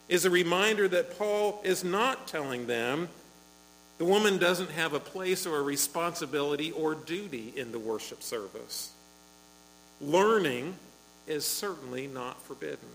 is 0.09 0.25
a 0.25 0.31
reminder 0.31 0.89
that 0.89 1.19
Paul 1.19 1.61
is 1.63 1.85
not 1.85 2.27
telling 2.27 2.67
them 2.67 3.09
the 3.99 4.05
woman 4.05 4.39
doesn't 4.39 4.71
have 4.71 4.95
a 4.95 5.01
place 5.01 5.47
or 5.47 5.59
a 5.59 5.63
responsibility 5.63 6.71
or 6.73 6.95
duty 6.95 7.53
in 7.57 7.73
the 7.73 7.79
worship 7.79 8.23
service. 8.23 8.93
Learning 10.01 10.77
is 11.27 11.45
certainly 11.45 12.07
not 12.07 12.41
forbidden. 12.43 12.89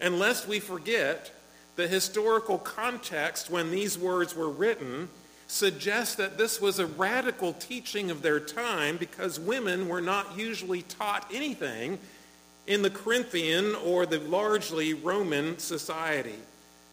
And 0.00 0.18
lest 0.18 0.48
we 0.48 0.60
forget, 0.60 1.32
the 1.76 1.86
historical 1.86 2.58
context 2.58 3.48
when 3.48 3.70
these 3.70 3.96
words 3.96 4.34
were 4.34 4.50
written 4.50 5.08
suggests 5.50 6.14
that 6.14 6.38
this 6.38 6.60
was 6.60 6.78
a 6.78 6.86
radical 6.86 7.52
teaching 7.54 8.10
of 8.10 8.22
their 8.22 8.38
time 8.38 8.96
because 8.96 9.40
women 9.40 9.88
were 9.88 10.00
not 10.00 10.38
usually 10.38 10.82
taught 10.82 11.28
anything 11.34 11.98
in 12.68 12.82
the 12.82 12.90
Corinthian 12.90 13.74
or 13.74 14.06
the 14.06 14.20
largely 14.20 14.94
Roman 14.94 15.58
society. 15.58 16.38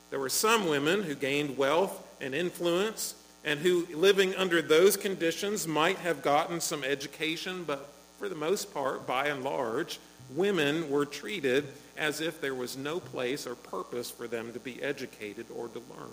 There 0.10 0.20
were 0.20 0.28
some 0.28 0.68
women 0.68 1.04
who 1.04 1.14
gained 1.14 1.56
wealth 1.56 2.02
and 2.20 2.34
influence 2.34 3.14
and 3.46 3.60
who, 3.60 3.86
living 3.94 4.34
under 4.36 4.62
those 4.64 4.98
conditions, 4.98 5.68
might 5.68 5.98
have 5.98 6.24
gotten 6.24 6.60
some 6.60 6.84
education, 6.84 7.64
but 7.64 7.88
for 8.18 8.28
the 8.28 8.36
most 8.36 8.74
part, 8.74 9.06
by 9.06 9.28
and 9.28 9.44
large, 9.44 10.00
women 10.36 10.90
were 10.90 11.06
treated 11.06 11.66
as 11.96 12.22
if 12.22 12.42
there 12.42 12.56
was 12.56 12.76
no 12.76 13.00
place 13.00 13.46
or 13.46 13.54
purpose 13.54 14.10
for 14.10 14.28
them 14.28 14.52
to 14.54 14.60
be 14.60 14.82
educated 14.82 15.46
or 15.56 15.68
to 15.68 15.80
learn. 15.80 16.10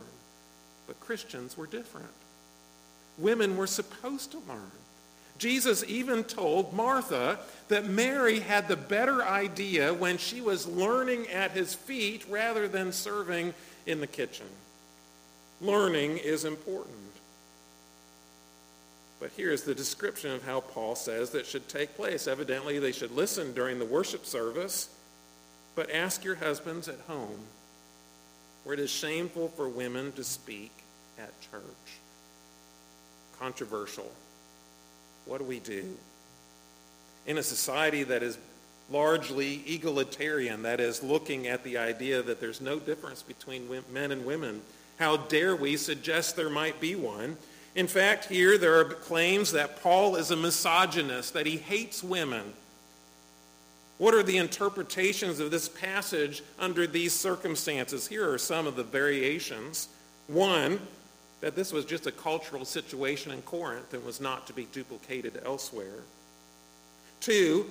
But 0.87 1.01
Christians 1.01 1.57
were 1.57 1.67
different. 1.67 2.13
Women 3.19 3.57
were 3.57 3.67
supposed 3.67 4.33
to 4.33 4.39
learn. 4.49 4.71
Jesus 5.39 5.85
even 5.89 6.25
told 6.25 6.73
Martha 6.73 7.39
that 7.69 7.87
Mary 7.87 8.41
had 8.41 8.69
the 8.69 8.77
better 8.77 9.23
idea 9.23 9.93
when 9.93 10.17
she 10.17 10.41
was 10.41 10.67
learning 10.67 11.29
at 11.29 11.51
his 11.51 11.75
feet 11.75 12.25
rather 12.29 12.69
than 12.69 12.93
serving 12.93 13.53
in 13.87 14.01
the 14.01 14.07
kitchen. 14.07 14.47
Learning 15.61 16.19
is 16.19 16.45
important. 16.45 16.95
But 19.21 19.33
here's 19.37 19.63
the 19.63 19.75
description 19.75 20.33
of 20.33 20.45
how 20.45 20.61
Paul 20.61 20.95
says 20.95 21.31
that 21.31 21.47
should 21.47 21.69
take 21.69 21.97
place. 21.97 22.29
Evidently, 22.29 22.79
they 22.79 22.93
should 22.93 23.13
listen 23.13 23.55
during 23.55 23.79
the 23.79 23.85
worship 23.85 24.27
service, 24.27 24.89
but 25.75 25.91
ask 25.91 26.25
your 26.25 26.35
husbands 26.35 26.89
at 26.89 26.99
home, 27.09 27.39
where 28.65 28.75
it 28.75 28.81
is 28.81 28.91
shameful 28.91 29.49
for 29.49 29.69
women 29.69 30.13
to 30.13 30.25
speak 30.25 30.73
at 31.19 31.33
church. 31.51 31.63
Controversial. 33.39 34.11
What 35.27 35.39
do 35.39 35.45
we 35.45 35.61
do? 35.61 35.97
In 37.27 37.39
a 37.39 37.43
society 37.43 38.03
that 38.05 38.23
is 38.23 38.39
largely 38.91 39.63
egalitarian, 39.67 40.63
that 40.63 40.81
is, 40.81 41.03
looking 41.03 41.47
at 41.47 41.65
the 41.65 41.79
idea 41.79 42.23
that 42.23 42.41
there's 42.41 42.61
no 42.61 42.79
difference 42.79 43.23
between 43.23 43.67
men 43.93 44.13
and 44.13 44.27
women, 44.27 44.61
how 44.99 45.17
dare 45.17 45.57
we 45.57 45.77
suggest 45.77 46.37
there 46.37 46.51
might 46.51 46.81
be 46.81 46.95
one? 46.95 47.37
In 47.75 47.87
fact, 47.87 48.27
here 48.27 48.59
there 48.59 48.79
are 48.79 48.85
claims 48.85 49.53
that 49.53 49.83
Paul 49.83 50.17
is 50.17 50.31
a 50.31 50.37
misogynist, 50.37 51.35
that 51.35 51.47
he 51.47 51.57
hates 51.57 52.05
women. 52.05 52.53
What 53.99 54.15
are 54.15 54.23
the 54.23 54.37
interpretations 54.37 55.41
of 55.41 55.51
this 55.51 55.69
passage 55.69 56.43
under 56.59 56.87
these 56.87 57.13
circumstances? 57.13 58.07
Here 58.07 58.31
are 58.31 58.39
some 58.39 58.67
of 58.67 58.77
the 58.77 58.85
variations. 58.85 59.89
One, 60.27 60.81
that 61.41 61.57
this 61.57 61.73
was 61.73 61.85
just 61.85 62.07
a 62.07 62.13
cultural 62.13 62.65
situation 62.65 63.33
in 63.33 63.43
Corinth 63.43 63.93
and 63.93 64.05
was 64.05 64.21
not 64.21 64.47
to 64.47 64.53
be 64.53 64.67
duplicated 64.73 65.41
elsewhere. 65.45 66.03
Two, 67.21 67.67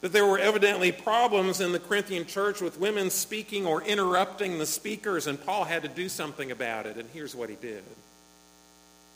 that 0.00 0.12
there 0.12 0.26
were 0.26 0.38
evidently 0.38 0.92
problems 0.92 1.60
in 1.60 1.72
the 1.72 1.78
Corinthian 1.78 2.26
church 2.26 2.60
with 2.60 2.80
women 2.80 3.10
speaking 3.10 3.66
or 3.66 3.82
interrupting 3.82 4.58
the 4.58 4.66
speakers, 4.66 5.26
and 5.26 5.44
Paul 5.44 5.64
had 5.64 5.82
to 5.82 5.88
do 5.88 6.08
something 6.08 6.50
about 6.50 6.86
it, 6.86 6.96
and 6.96 7.08
here's 7.12 7.34
what 7.34 7.50
he 7.50 7.56
did. 7.56 7.84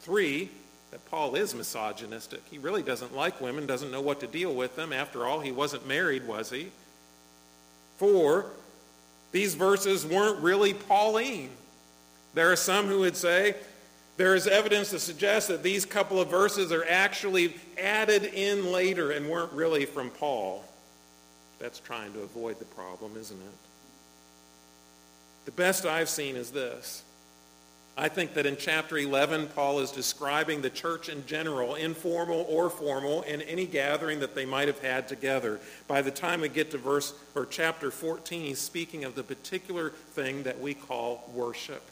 Three, 0.00 0.50
that 0.90 1.10
Paul 1.10 1.34
is 1.34 1.54
misogynistic. 1.54 2.40
He 2.50 2.58
really 2.58 2.82
doesn't 2.82 3.16
like 3.16 3.40
women, 3.40 3.66
doesn't 3.66 3.90
know 3.90 4.02
what 4.02 4.20
to 4.20 4.26
deal 4.26 4.54
with 4.54 4.76
them. 4.76 4.92
After 4.92 5.26
all, 5.26 5.40
he 5.40 5.50
wasn't 5.50 5.88
married, 5.88 6.26
was 6.26 6.50
he? 6.50 6.70
Four, 7.96 8.46
these 9.32 9.54
verses 9.54 10.06
weren't 10.06 10.38
really 10.40 10.74
Pauline. 10.74 11.50
There 12.34 12.50
are 12.50 12.56
some 12.56 12.86
who 12.86 13.00
would 13.00 13.16
say 13.16 13.54
there 14.16 14.34
is 14.34 14.46
evidence 14.46 14.90
to 14.90 14.98
suggest 14.98 15.48
that 15.48 15.62
these 15.62 15.86
couple 15.86 16.20
of 16.20 16.28
verses 16.28 16.72
are 16.72 16.84
actually 16.88 17.54
added 17.80 18.24
in 18.24 18.70
later 18.70 19.12
and 19.12 19.28
weren't 19.28 19.52
really 19.52 19.86
from 19.86 20.10
Paul. 20.10 20.64
That's 21.58 21.80
trying 21.80 22.12
to 22.12 22.20
avoid 22.20 22.58
the 22.58 22.64
problem, 22.64 23.16
isn't 23.16 23.40
it? 23.40 23.54
The 25.46 25.52
best 25.52 25.86
I've 25.86 26.08
seen 26.08 26.36
is 26.36 26.50
this. 26.50 27.02
I 27.96 28.08
think 28.08 28.34
that 28.34 28.44
in 28.46 28.56
chapter 28.56 28.98
11, 28.98 29.48
Paul 29.54 29.78
is 29.78 29.92
describing 29.92 30.62
the 30.62 30.70
church 30.70 31.08
in 31.08 31.24
general, 31.26 31.76
informal 31.76 32.44
or 32.48 32.68
formal, 32.68 33.22
in 33.22 33.40
any 33.42 33.66
gathering 33.66 34.18
that 34.18 34.34
they 34.34 34.44
might 34.44 34.66
have 34.66 34.80
had 34.80 35.06
together. 35.06 35.60
By 35.86 36.02
the 36.02 36.10
time 36.10 36.40
we 36.40 36.48
get 36.48 36.72
to 36.72 36.78
verse 36.78 37.14
or 37.36 37.46
chapter 37.46 37.92
14, 37.92 38.46
he's 38.46 38.58
speaking 38.58 39.04
of 39.04 39.14
the 39.14 39.22
particular 39.22 39.90
thing 39.90 40.42
that 40.42 40.60
we 40.60 40.74
call 40.74 41.30
worship 41.32 41.82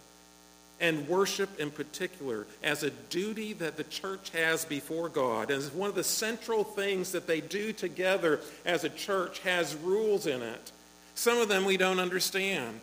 and 0.82 1.08
worship 1.08 1.60
in 1.60 1.70
particular 1.70 2.44
as 2.64 2.82
a 2.82 2.90
duty 2.90 3.52
that 3.52 3.76
the 3.76 3.84
church 3.84 4.30
has 4.30 4.64
before 4.64 5.08
God. 5.08 5.52
As 5.52 5.70
one 5.70 5.88
of 5.88 5.94
the 5.94 6.04
central 6.04 6.64
things 6.64 7.12
that 7.12 7.28
they 7.28 7.40
do 7.40 7.72
together 7.72 8.40
as 8.66 8.82
a 8.82 8.88
church 8.88 9.38
has 9.38 9.76
rules 9.76 10.26
in 10.26 10.42
it. 10.42 10.72
Some 11.14 11.38
of 11.38 11.48
them 11.48 11.64
we 11.64 11.76
don't 11.76 12.00
understand. 12.00 12.80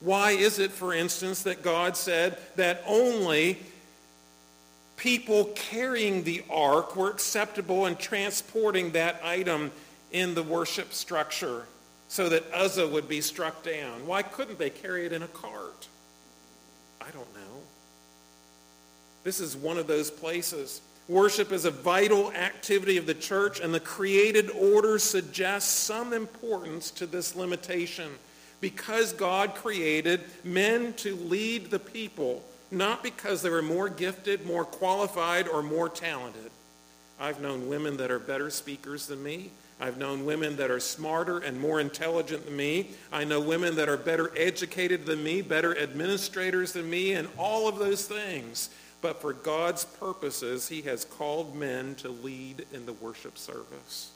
Why 0.00 0.30
is 0.30 0.58
it, 0.58 0.70
for 0.70 0.94
instance, 0.94 1.42
that 1.42 1.62
God 1.62 1.98
said 1.98 2.38
that 2.56 2.82
only 2.86 3.58
people 4.96 5.44
carrying 5.54 6.24
the 6.24 6.42
ark 6.50 6.96
were 6.96 7.10
acceptable 7.10 7.84
in 7.84 7.96
transporting 7.96 8.92
that 8.92 9.20
item 9.22 9.70
in 10.12 10.34
the 10.34 10.42
worship 10.42 10.94
structure 10.94 11.66
so 12.08 12.30
that 12.30 12.44
Uzzah 12.54 12.88
would 12.88 13.06
be 13.06 13.20
struck 13.20 13.62
down? 13.62 14.06
Why 14.06 14.22
couldn't 14.22 14.58
they 14.58 14.70
carry 14.70 15.04
it 15.04 15.12
in 15.12 15.22
a 15.22 15.28
cart? 15.28 15.88
I 17.02 17.10
don't. 17.10 17.33
This 19.24 19.40
is 19.40 19.56
one 19.56 19.78
of 19.78 19.86
those 19.86 20.10
places. 20.10 20.80
Worship 21.08 21.52
is 21.52 21.64
a 21.64 21.70
vital 21.70 22.30
activity 22.32 22.96
of 22.96 23.06
the 23.06 23.14
church, 23.14 23.60
and 23.60 23.74
the 23.74 23.80
created 23.80 24.50
order 24.50 24.98
suggests 24.98 25.70
some 25.70 26.12
importance 26.12 26.90
to 26.92 27.06
this 27.06 27.34
limitation. 27.34 28.10
Because 28.60 29.12
God 29.12 29.54
created 29.54 30.22
men 30.44 30.94
to 30.94 31.16
lead 31.16 31.70
the 31.70 31.78
people, 31.78 32.42
not 32.70 33.02
because 33.02 33.42
they 33.42 33.50
were 33.50 33.60
more 33.60 33.90
gifted, 33.90 34.46
more 34.46 34.64
qualified, 34.64 35.48
or 35.48 35.62
more 35.62 35.88
talented. 35.88 36.50
I've 37.20 37.40
known 37.40 37.68
women 37.68 37.98
that 37.98 38.10
are 38.10 38.18
better 38.18 38.50
speakers 38.50 39.06
than 39.06 39.22
me. 39.22 39.50
I've 39.80 39.98
known 39.98 40.24
women 40.24 40.56
that 40.56 40.70
are 40.70 40.80
smarter 40.80 41.38
and 41.38 41.60
more 41.60 41.80
intelligent 41.80 42.46
than 42.46 42.56
me. 42.56 42.90
I 43.12 43.24
know 43.24 43.40
women 43.40 43.76
that 43.76 43.88
are 43.88 43.96
better 43.96 44.32
educated 44.36 45.04
than 45.04 45.22
me, 45.22 45.42
better 45.42 45.76
administrators 45.76 46.72
than 46.72 46.88
me, 46.88 47.12
and 47.12 47.28
all 47.36 47.68
of 47.68 47.78
those 47.78 48.06
things. 48.06 48.70
But 49.04 49.20
for 49.20 49.34
God's 49.34 49.84
purposes, 49.84 50.66
he 50.66 50.80
has 50.80 51.04
called 51.04 51.54
men 51.54 51.94
to 51.96 52.08
lead 52.08 52.64
in 52.72 52.86
the 52.86 52.94
worship 52.94 53.36
service. 53.36 54.10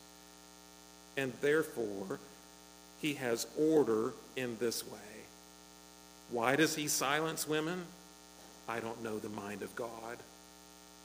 And 1.15 1.31
therefore, 1.43 2.19
he 3.03 3.13
has 3.13 3.47
order 3.59 4.15
in 4.35 4.57
this 4.59 4.87
way. 4.87 5.27
Why 6.31 6.57
does 6.57 6.75
he 6.75 6.89
silence 6.89 7.47
women? 7.47 7.85
I 8.67 8.81
don't 8.81 9.03
know 9.03 9.19
the 9.19 9.29
mind 9.29 9.61
of 9.61 9.77
God. 9.77 10.17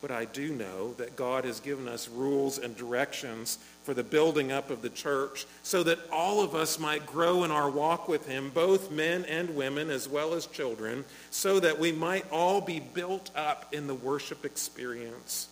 But 0.01 0.11
I 0.11 0.23
do 0.23 0.53
know 0.53 0.93
that 0.93 1.17
God 1.17 1.43
has 1.43 1.59
given 1.59 1.89
us 1.89 2.07
rules 2.07 2.59
and 2.59 2.77
directions 2.77 3.57
for 3.83 3.93
the 3.93 4.03
building 4.03 4.51
up 4.51 4.69
of 4.69 4.81
the 4.81 4.89
church 4.89 5.45
so 5.61 5.83
that 5.83 5.99
all 6.11 6.41
of 6.41 6.55
us 6.55 6.79
might 6.79 7.05
grow 7.05 7.43
in 7.43 7.51
our 7.51 7.69
walk 7.69 8.07
with 8.07 8.27
him, 8.27 8.49
both 8.49 8.91
men 8.91 9.25
and 9.25 9.55
women 9.55 9.89
as 9.89 10.07
well 10.07 10.33
as 10.33 10.45
children, 10.47 11.03
so 11.31 11.59
that 11.59 11.79
we 11.79 11.91
might 11.91 12.25
all 12.31 12.61
be 12.61 12.79
built 12.79 13.29
up 13.35 13.73
in 13.73 13.87
the 13.87 13.95
worship 13.95 14.45
experience. 14.45 15.47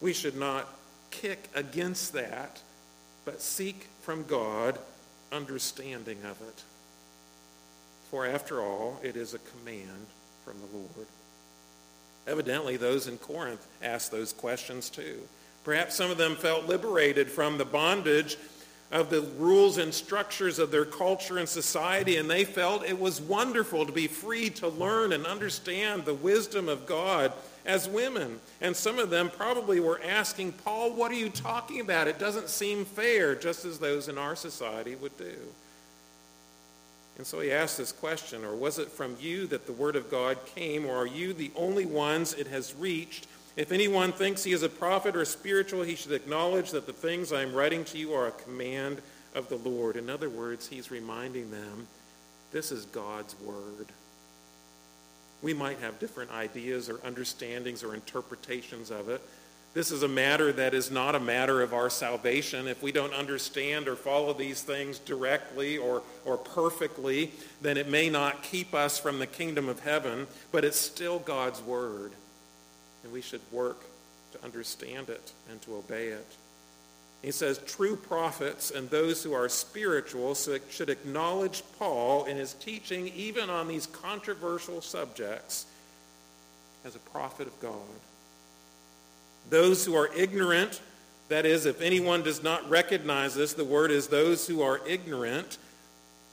We 0.00 0.12
should 0.12 0.36
not 0.36 0.68
kick 1.10 1.48
against 1.54 2.12
that, 2.12 2.60
but 3.24 3.40
seek 3.40 3.88
from 4.02 4.24
God 4.24 4.78
understanding 5.32 6.18
of 6.24 6.40
it. 6.42 6.62
For 8.10 8.26
after 8.26 8.60
all, 8.60 9.00
it 9.02 9.16
is 9.16 9.34
a 9.34 9.38
command 9.38 10.06
from 10.44 10.54
the 10.60 10.76
Lord. 10.76 11.06
Evidently, 12.26 12.76
those 12.76 13.06
in 13.06 13.18
Corinth 13.18 13.66
asked 13.82 14.10
those 14.10 14.32
questions 14.32 14.90
too. 14.90 15.20
Perhaps 15.68 15.96
some 15.96 16.10
of 16.10 16.16
them 16.16 16.34
felt 16.34 16.66
liberated 16.66 17.30
from 17.30 17.58
the 17.58 17.64
bondage 17.66 18.38
of 18.90 19.10
the 19.10 19.20
rules 19.36 19.76
and 19.76 19.92
structures 19.92 20.58
of 20.58 20.70
their 20.70 20.86
culture 20.86 21.36
and 21.36 21.46
society, 21.46 22.16
and 22.16 22.30
they 22.30 22.46
felt 22.46 22.86
it 22.86 22.98
was 22.98 23.20
wonderful 23.20 23.84
to 23.84 23.92
be 23.92 24.06
free 24.06 24.48
to 24.48 24.66
learn 24.66 25.12
and 25.12 25.26
understand 25.26 26.06
the 26.06 26.14
wisdom 26.14 26.70
of 26.70 26.86
God 26.86 27.34
as 27.66 27.86
women. 27.86 28.40
And 28.62 28.74
some 28.74 28.98
of 28.98 29.10
them 29.10 29.28
probably 29.28 29.78
were 29.78 30.00
asking, 30.02 30.52
Paul, 30.52 30.94
what 30.94 31.12
are 31.12 31.16
you 31.16 31.28
talking 31.28 31.80
about? 31.80 32.08
It 32.08 32.18
doesn't 32.18 32.48
seem 32.48 32.86
fair, 32.86 33.34
just 33.34 33.66
as 33.66 33.78
those 33.78 34.08
in 34.08 34.16
our 34.16 34.36
society 34.36 34.94
would 34.94 35.18
do. 35.18 35.36
And 37.18 37.26
so 37.26 37.40
he 37.40 37.52
asked 37.52 37.76
this 37.76 37.92
question, 37.92 38.42
or 38.42 38.56
was 38.56 38.78
it 38.78 38.88
from 38.88 39.18
you 39.20 39.46
that 39.48 39.66
the 39.66 39.72
word 39.72 39.96
of 39.96 40.10
God 40.10 40.38
came, 40.46 40.86
or 40.86 40.96
are 40.96 41.06
you 41.06 41.34
the 41.34 41.50
only 41.54 41.84
ones 41.84 42.32
it 42.32 42.46
has 42.46 42.74
reached? 42.74 43.26
If 43.58 43.72
anyone 43.72 44.12
thinks 44.12 44.44
he 44.44 44.52
is 44.52 44.62
a 44.62 44.68
prophet 44.68 45.16
or 45.16 45.24
spiritual, 45.24 45.82
he 45.82 45.96
should 45.96 46.12
acknowledge 46.12 46.70
that 46.70 46.86
the 46.86 46.92
things 46.92 47.32
I 47.32 47.42
am 47.42 47.52
writing 47.52 47.84
to 47.86 47.98
you 47.98 48.14
are 48.14 48.28
a 48.28 48.30
command 48.30 49.02
of 49.34 49.48
the 49.48 49.56
Lord. 49.56 49.96
In 49.96 50.08
other 50.08 50.30
words, 50.30 50.68
he's 50.68 50.90
reminding 50.90 51.50
them 51.50 51.88
this 52.52 52.70
is 52.70 52.86
God's 52.86 53.38
word. 53.40 53.88
We 55.42 55.54
might 55.54 55.80
have 55.80 55.98
different 55.98 56.30
ideas 56.30 56.88
or 56.88 57.04
understandings 57.04 57.82
or 57.82 57.94
interpretations 57.94 58.90
of 58.90 59.08
it, 59.08 59.20
this 59.74 59.90
is 59.92 60.02
a 60.02 60.08
matter 60.08 60.50
that 60.52 60.72
is 60.72 60.90
not 60.90 61.14
a 61.14 61.20
matter 61.20 61.60
of 61.62 61.74
our 61.74 61.90
salvation. 61.90 62.66
If 62.66 62.82
we 62.82 62.90
don't 62.90 63.12
understand 63.12 63.86
or 63.86 63.96
follow 63.96 64.32
these 64.32 64.62
things 64.62 64.98
directly 64.98 65.76
or, 65.76 66.02
or 66.24 66.38
perfectly, 66.38 67.32
then 67.60 67.76
it 67.76 67.88
may 67.88 68.08
not 68.08 68.42
keep 68.42 68.74
us 68.74 68.98
from 68.98 69.18
the 69.18 69.26
kingdom 69.26 69.68
of 69.68 69.80
heaven, 69.80 70.26
but 70.52 70.64
it's 70.64 70.78
still 70.78 71.18
God's 71.18 71.60
word. 71.62 72.12
And 73.08 73.14
we 73.14 73.22
should 73.22 73.40
work 73.50 73.86
to 74.32 74.44
understand 74.44 75.08
it 75.08 75.32
and 75.50 75.62
to 75.62 75.76
obey 75.76 76.08
it. 76.08 76.26
He 77.22 77.30
says, 77.30 77.58
true 77.66 77.96
prophets 77.96 78.70
and 78.70 78.90
those 78.90 79.24
who 79.24 79.32
are 79.32 79.48
spiritual 79.48 80.34
should 80.34 80.90
acknowledge 80.90 81.62
Paul 81.78 82.26
in 82.26 82.36
his 82.36 82.52
teaching, 82.52 83.08
even 83.16 83.48
on 83.48 83.66
these 83.66 83.86
controversial 83.86 84.82
subjects, 84.82 85.64
as 86.84 86.96
a 86.96 86.98
prophet 86.98 87.46
of 87.46 87.58
God. 87.60 87.72
Those 89.48 89.86
who 89.86 89.96
are 89.96 90.10
ignorant, 90.14 90.82
that 91.30 91.46
is, 91.46 91.64
if 91.64 91.80
anyone 91.80 92.22
does 92.22 92.42
not 92.42 92.68
recognize 92.68 93.34
this, 93.34 93.54
the 93.54 93.64
word 93.64 93.90
is 93.90 94.08
those 94.08 94.46
who 94.46 94.60
are 94.60 94.86
ignorant. 94.86 95.56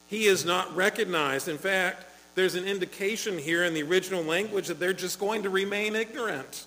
He 0.07 0.25
is 0.25 0.43
not 0.43 0.75
recognized. 0.75 1.47
In 1.47 1.57
fact, 1.57 2.03
there's 2.35 2.55
an 2.55 2.65
indication 2.65 3.37
here 3.37 3.63
in 3.63 3.73
the 3.73 3.83
original 3.83 4.21
language 4.21 4.67
that 4.67 4.79
they're 4.79 4.93
just 4.93 5.19
going 5.19 5.43
to 5.43 5.49
remain 5.49 5.95
ignorant. 5.95 6.65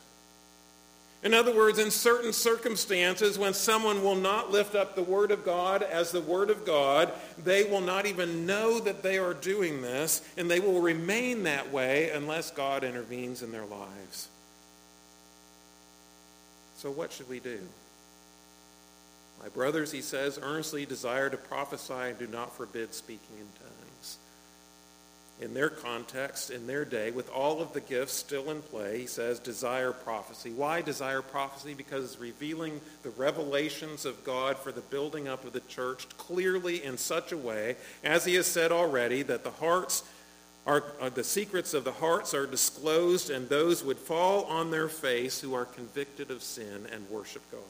In 1.22 1.34
other 1.34 1.54
words, 1.54 1.78
in 1.78 1.90
certain 1.90 2.32
circumstances, 2.32 3.38
when 3.38 3.52
someone 3.52 4.04
will 4.04 4.14
not 4.14 4.52
lift 4.52 4.74
up 4.76 4.94
the 4.94 5.02
Word 5.02 5.30
of 5.30 5.44
God 5.44 5.82
as 5.82 6.12
the 6.12 6.20
Word 6.20 6.48
of 6.48 6.64
God, 6.64 7.12
they 7.42 7.64
will 7.64 7.80
not 7.80 8.06
even 8.06 8.46
know 8.46 8.78
that 8.78 9.02
they 9.02 9.18
are 9.18 9.34
doing 9.34 9.82
this, 9.82 10.22
and 10.36 10.48
they 10.48 10.60
will 10.60 10.80
remain 10.80 11.42
that 11.42 11.72
way 11.72 12.10
unless 12.10 12.52
God 12.52 12.84
intervenes 12.84 13.42
in 13.42 13.50
their 13.50 13.66
lives. 13.66 14.28
So 16.76 16.92
what 16.92 17.12
should 17.12 17.28
we 17.28 17.40
do? 17.40 17.58
My 19.42 19.48
brothers, 19.48 19.90
he 19.90 20.02
says, 20.02 20.38
earnestly 20.40 20.86
desire 20.86 21.28
to 21.30 21.36
prophesy 21.36 21.92
and 21.94 22.18
do 22.18 22.28
not 22.28 22.56
forbid 22.56 22.94
speaking 22.94 23.36
in 23.38 23.46
tongues. 23.60 23.67
In 25.40 25.54
their 25.54 25.70
context, 25.70 26.50
in 26.50 26.66
their 26.66 26.84
day, 26.84 27.12
with 27.12 27.30
all 27.30 27.62
of 27.62 27.72
the 27.72 27.80
gifts 27.80 28.12
still 28.12 28.50
in 28.50 28.60
play, 28.60 28.98
he 28.98 29.06
says, 29.06 29.38
desire 29.38 29.92
prophecy. 29.92 30.50
Why 30.50 30.82
desire 30.82 31.22
prophecy? 31.22 31.74
Because 31.74 32.04
it's 32.04 32.20
revealing 32.20 32.80
the 33.04 33.10
revelations 33.10 34.04
of 34.04 34.24
God 34.24 34.58
for 34.58 34.72
the 34.72 34.80
building 34.80 35.28
up 35.28 35.44
of 35.44 35.52
the 35.52 35.60
church 35.60 36.08
clearly 36.18 36.82
in 36.82 36.98
such 36.98 37.30
a 37.30 37.36
way, 37.36 37.76
as 38.02 38.24
he 38.24 38.34
has 38.34 38.48
said 38.48 38.72
already, 38.72 39.22
that 39.22 39.44
the 39.44 39.52
hearts 39.52 40.02
are, 40.66 40.82
are, 41.00 41.10
the 41.10 41.22
secrets 41.22 41.72
of 41.72 41.84
the 41.84 41.92
hearts 41.92 42.34
are 42.34 42.46
disclosed, 42.46 43.30
and 43.30 43.48
those 43.48 43.84
would 43.84 43.98
fall 43.98 44.44
on 44.46 44.72
their 44.72 44.88
face 44.88 45.40
who 45.40 45.54
are 45.54 45.64
convicted 45.64 46.32
of 46.32 46.42
sin 46.42 46.86
and 46.92 47.08
worship 47.08 47.48
God. 47.52 47.60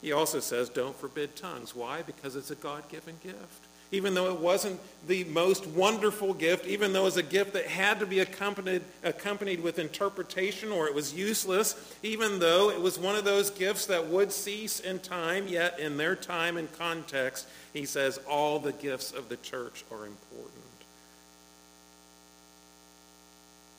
He 0.00 0.12
also 0.12 0.40
says, 0.40 0.70
don't 0.70 0.96
forbid 0.96 1.36
tongues. 1.36 1.76
Why? 1.76 2.00
Because 2.00 2.34
it's 2.34 2.50
a 2.50 2.54
God 2.54 2.88
given 2.88 3.16
gift. 3.22 3.66
Even 3.92 4.14
though 4.14 4.32
it 4.32 4.38
wasn't 4.38 4.78
the 5.08 5.24
most 5.24 5.66
wonderful 5.66 6.32
gift, 6.32 6.66
even 6.66 6.92
though 6.92 7.02
it 7.02 7.04
was 7.04 7.16
a 7.16 7.22
gift 7.22 7.54
that 7.54 7.66
had 7.66 7.98
to 7.98 8.06
be 8.06 8.20
accompanied, 8.20 8.82
accompanied 9.02 9.60
with 9.60 9.80
interpretation 9.80 10.70
or 10.70 10.86
it 10.86 10.94
was 10.94 11.12
useless, 11.12 11.74
even 12.02 12.38
though 12.38 12.70
it 12.70 12.80
was 12.80 12.98
one 12.98 13.16
of 13.16 13.24
those 13.24 13.50
gifts 13.50 13.86
that 13.86 14.06
would 14.06 14.30
cease 14.30 14.78
in 14.78 15.00
time, 15.00 15.48
yet 15.48 15.80
in 15.80 15.96
their 15.96 16.14
time 16.14 16.56
and 16.56 16.72
context, 16.78 17.48
he 17.72 17.84
says 17.84 18.18
all 18.28 18.60
the 18.60 18.72
gifts 18.72 19.10
of 19.10 19.28
the 19.28 19.36
church 19.38 19.84
are 19.90 20.06
important. 20.06 20.54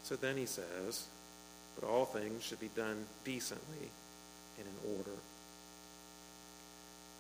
So 0.04 0.18
then 0.18 0.36
he 0.36 0.46
says, 0.46 1.06
but 1.80 1.88
all 1.88 2.04
things 2.04 2.44
should 2.44 2.60
be 2.60 2.70
done 2.76 3.06
decently 3.24 3.90
and 4.58 4.68
in 4.68 4.98
order. 4.98 5.12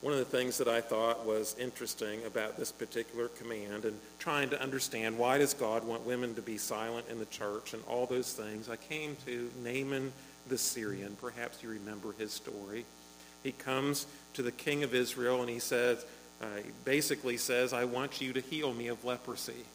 One 0.01 0.13
of 0.13 0.19
the 0.19 0.25
things 0.25 0.57
that 0.57 0.67
I 0.67 0.81
thought 0.81 1.27
was 1.27 1.55
interesting 1.59 2.25
about 2.25 2.57
this 2.57 2.71
particular 2.71 3.27
command 3.27 3.85
and 3.85 3.99
trying 4.17 4.49
to 4.49 4.59
understand 4.59 5.15
why 5.15 5.37
does 5.37 5.53
God 5.53 5.85
want 5.85 6.07
women 6.07 6.33
to 6.35 6.41
be 6.41 6.57
silent 6.57 7.05
in 7.07 7.19
the 7.19 7.25
church 7.25 7.73
and 7.73 7.83
all 7.87 8.07
those 8.07 8.33
things, 8.33 8.67
I 8.67 8.77
came 8.77 9.15
to 9.27 9.51
Naaman 9.63 10.11
the 10.49 10.57
Syrian. 10.57 11.15
Perhaps 11.21 11.61
you 11.61 11.69
remember 11.69 12.13
his 12.17 12.33
story. 12.33 12.83
He 13.43 13.51
comes 13.51 14.07
to 14.33 14.41
the 14.41 14.51
king 14.51 14.83
of 14.83 14.95
Israel 14.95 15.41
and 15.41 15.49
he 15.49 15.59
says, 15.59 16.03
uh, 16.41 16.45
he 16.57 16.71
basically 16.83 17.37
says, 17.37 17.71
I 17.71 17.85
want 17.85 18.21
you 18.21 18.33
to 18.33 18.41
heal 18.41 18.73
me 18.73 18.87
of 18.87 19.05
leprosy. 19.05 19.65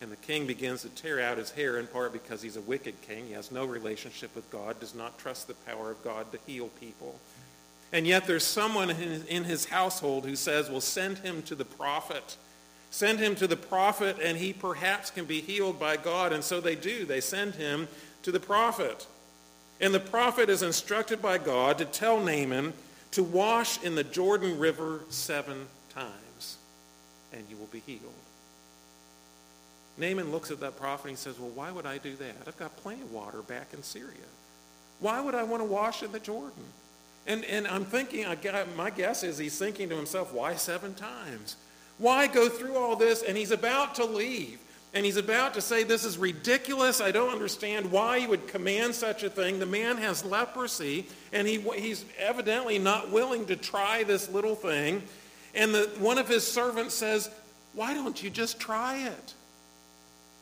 And 0.00 0.10
the 0.10 0.16
king 0.16 0.46
begins 0.46 0.82
to 0.82 0.88
tear 0.88 1.20
out 1.20 1.38
his 1.38 1.50
hair, 1.50 1.78
in 1.78 1.86
part 1.86 2.12
because 2.12 2.40
he's 2.40 2.56
a 2.56 2.62
wicked 2.62 3.00
king. 3.02 3.26
He 3.26 3.34
has 3.34 3.52
no 3.52 3.66
relationship 3.66 4.34
with 4.34 4.50
God, 4.50 4.80
does 4.80 4.94
not 4.94 5.18
trust 5.18 5.46
the 5.46 5.54
power 5.54 5.90
of 5.90 6.02
God 6.02 6.32
to 6.32 6.38
heal 6.46 6.68
people. 6.80 7.20
And 7.92 8.06
yet 8.06 8.26
there's 8.26 8.44
someone 8.44 8.90
in 8.90 9.44
his 9.44 9.64
household 9.64 10.24
who 10.24 10.36
says, 10.36 10.70
well, 10.70 10.80
send 10.80 11.18
him 11.18 11.42
to 11.42 11.54
the 11.54 11.64
prophet. 11.64 12.36
Send 12.90 13.18
him 13.18 13.34
to 13.36 13.46
the 13.46 13.56
prophet, 13.56 14.16
and 14.22 14.38
he 14.38 14.52
perhaps 14.52 15.10
can 15.10 15.24
be 15.24 15.40
healed 15.40 15.78
by 15.78 15.96
God. 15.96 16.32
And 16.32 16.42
so 16.42 16.60
they 16.60 16.76
do. 16.76 17.04
They 17.04 17.20
send 17.20 17.54
him 17.54 17.88
to 18.22 18.32
the 18.32 18.40
prophet. 18.40 19.06
And 19.80 19.94
the 19.94 20.00
prophet 20.00 20.48
is 20.48 20.62
instructed 20.62 21.22
by 21.22 21.38
God 21.38 21.78
to 21.78 21.84
tell 21.84 22.20
Naaman 22.20 22.74
to 23.12 23.22
wash 23.22 23.82
in 23.82 23.94
the 23.94 24.04
Jordan 24.04 24.58
River 24.58 25.00
seven 25.08 25.66
times, 25.94 26.58
and 27.32 27.44
you 27.50 27.56
will 27.56 27.66
be 27.66 27.82
healed. 27.86 28.12
Naaman 29.98 30.30
looks 30.30 30.50
at 30.50 30.60
that 30.60 30.78
prophet 30.78 31.08
and 31.08 31.10
he 31.10 31.16
says, 31.16 31.38
Well, 31.38 31.50
why 31.50 31.70
would 31.70 31.86
I 31.86 31.98
do 31.98 32.14
that? 32.16 32.36
I've 32.46 32.56
got 32.56 32.76
plenty 32.78 33.02
of 33.02 33.12
water 33.12 33.42
back 33.42 33.68
in 33.74 33.82
Syria. 33.82 34.14
Why 35.00 35.20
would 35.20 35.34
I 35.34 35.42
want 35.42 35.60
to 35.60 35.66
wash 35.66 36.02
in 36.02 36.12
the 36.12 36.20
Jordan? 36.20 36.64
And, 37.26 37.44
and 37.44 37.66
I'm 37.66 37.84
thinking, 37.84 38.26
I 38.26 38.64
my 38.76 38.90
guess 38.90 39.22
is 39.22 39.38
he's 39.38 39.58
thinking 39.58 39.88
to 39.90 39.96
himself, 39.96 40.32
why 40.32 40.54
seven 40.54 40.94
times? 40.94 41.56
Why 41.98 42.26
go 42.26 42.48
through 42.48 42.76
all 42.76 42.96
this? 42.96 43.22
And 43.22 43.36
he's 43.36 43.50
about 43.50 43.96
to 43.96 44.04
leave. 44.04 44.58
And 44.92 45.04
he's 45.04 45.18
about 45.18 45.54
to 45.54 45.60
say, 45.60 45.84
This 45.84 46.04
is 46.04 46.18
ridiculous. 46.18 47.00
I 47.00 47.12
don't 47.12 47.30
understand 47.30 47.92
why 47.92 48.16
you 48.16 48.28
would 48.30 48.48
command 48.48 48.94
such 48.94 49.22
a 49.22 49.30
thing. 49.30 49.58
The 49.58 49.66
man 49.66 49.98
has 49.98 50.24
leprosy, 50.24 51.06
and 51.32 51.46
he, 51.46 51.60
he's 51.60 52.04
evidently 52.18 52.78
not 52.78 53.10
willing 53.10 53.46
to 53.46 53.56
try 53.56 54.02
this 54.02 54.28
little 54.28 54.56
thing. 54.56 55.02
And 55.54 55.74
the, 55.74 55.90
one 55.98 56.18
of 56.18 56.26
his 56.26 56.44
servants 56.44 56.94
says, 56.94 57.30
Why 57.74 57.94
don't 57.94 58.20
you 58.20 58.30
just 58.30 58.58
try 58.58 59.06
it? 59.06 59.34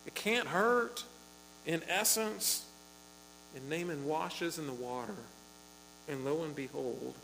It 0.07 0.15
can't 0.15 0.49
hurt. 0.49 1.05
In 1.67 1.83
essence, 1.87 2.65
And 3.55 3.69
Naaman 3.69 4.07
washes 4.07 4.59
in 4.59 4.67
the 4.67 4.73
water. 4.73 5.17
And 6.09 6.25
lo 6.25 6.43
and 6.43 6.57
behold, 6.57 7.15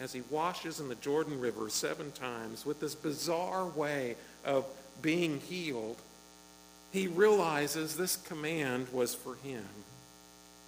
as 0.00 0.12
he 0.12 0.22
washes 0.30 0.80
in 0.80 0.88
the 0.88 0.94
Jordan 0.96 1.38
River 1.38 1.68
seven 1.68 2.12
times 2.12 2.64
with 2.64 2.80
this 2.80 2.94
bizarre 2.94 3.66
way 3.66 4.16
of 4.44 4.64
being 5.00 5.40
healed, 5.40 5.96
he 6.92 7.06
realizes 7.06 7.96
this 7.96 8.16
command 8.16 8.88
was 8.92 9.14
for 9.14 9.36
him. 9.36 9.64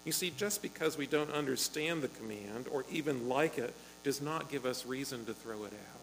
You 0.04 0.12
see, 0.12 0.32
just 0.36 0.60
because 0.60 0.98
we 0.98 1.06
don't 1.06 1.32
understand 1.32 2.02
the 2.02 2.08
command 2.08 2.66
or 2.70 2.84
even 2.90 3.28
like 3.28 3.58
it 3.58 3.74
does 4.04 4.20
not 4.20 4.50
give 4.50 4.66
us 4.66 4.84
reason 4.84 5.24
to 5.24 5.32
throw 5.32 5.64
it 5.64 5.72
out. 5.72 6.00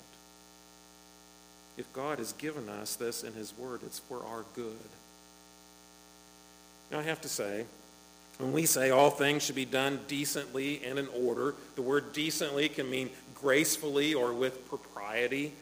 If 1.78 1.92
God 1.94 2.18
has 2.18 2.34
given 2.34 2.68
us 2.68 2.96
this 2.96 3.24
in 3.24 3.34
his 3.34 3.54
word, 3.58 3.82
it's 3.86 4.00
for 4.00 4.24
our 4.26 4.44
good. 4.56 4.76
Now, 6.92 7.00
I 7.00 7.04
have 7.04 7.22
to 7.22 7.30
say, 7.30 7.66
when 8.38 8.54
we 8.54 8.66
say 8.66 8.90
all 8.90 9.10
things 9.10 9.44
should 9.44 9.56
be 9.56 9.66
done 9.66 10.00
decently 10.08 10.82
and 10.84 10.98
in 10.98 11.08
order, 11.10 11.56
the 11.76 11.82
word 11.82 12.14
decently 12.14 12.70
can 12.70 12.90
mean 12.90 13.10
gracefully 13.36 14.14
or 14.14 14.34
with 14.34 14.68
propriety. 14.70 15.54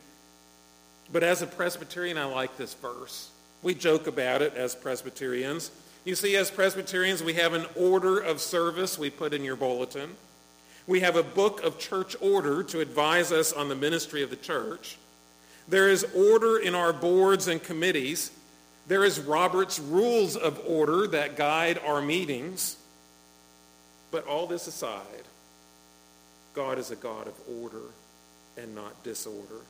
But 1.11 1.23
as 1.23 1.41
a 1.41 1.47
Presbyterian, 1.47 2.17
I 2.17 2.25
like 2.25 2.55
this 2.57 2.73
verse. 2.75 3.31
We 3.63 3.73
joke 3.73 4.07
about 4.07 4.41
it 4.41 4.53
as 4.55 4.75
Presbyterians. 4.75 5.71
You 6.05 6.15
see, 6.15 6.35
as 6.35 6.49
Presbyterians, 6.49 7.21
we 7.21 7.33
have 7.33 7.53
an 7.53 7.65
order 7.75 8.19
of 8.19 8.39
service 8.39 8.97
we 8.97 9.09
put 9.09 9.33
in 9.33 9.43
your 9.43 9.55
bulletin. 9.55 10.11
We 10.87 11.01
have 11.01 11.15
a 11.15 11.23
book 11.23 11.63
of 11.63 11.77
church 11.77 12.15
order 12.21 12.63
to 12.63 12.79
advise 12.79 13.31
us 13.31 13.51
on 13.51 13.69
the 13.69 13.75
ministry 13.75 14.23
of 14.23 14.29
the 14.29 14.35
church. 14.35 14.97
There 15.67 15.89
is 15.89 16.03
order 16.15 16.57
in 16.57 16.73
our 16.73 16.93
boards 16.93 17.47
and 17.47 17.61
committees. 17.61 18.31
There 18.89 19.05
is 19.05 19.19
Robert's 19.19 19.79
Rules 19.79 20.35
of 20.35 20.59
Order 20.65 21.05
that 21.07 21.37
guide 21.37 21.79
our 21.85 22.01
meetings. 22.01 22.75
But 24.09 24.25
all 24.25 24.47
this 24.47 24.65
aside, 24.65 25.03
God 26.55 26.79
is 26.79 26.89
a 26.89 26.95
God 26.95 27.27
of 27.27 27.35
order 27.61 27.85
and 28.57 28.73
not 28.73 29.03
disorder. 29.03 29.61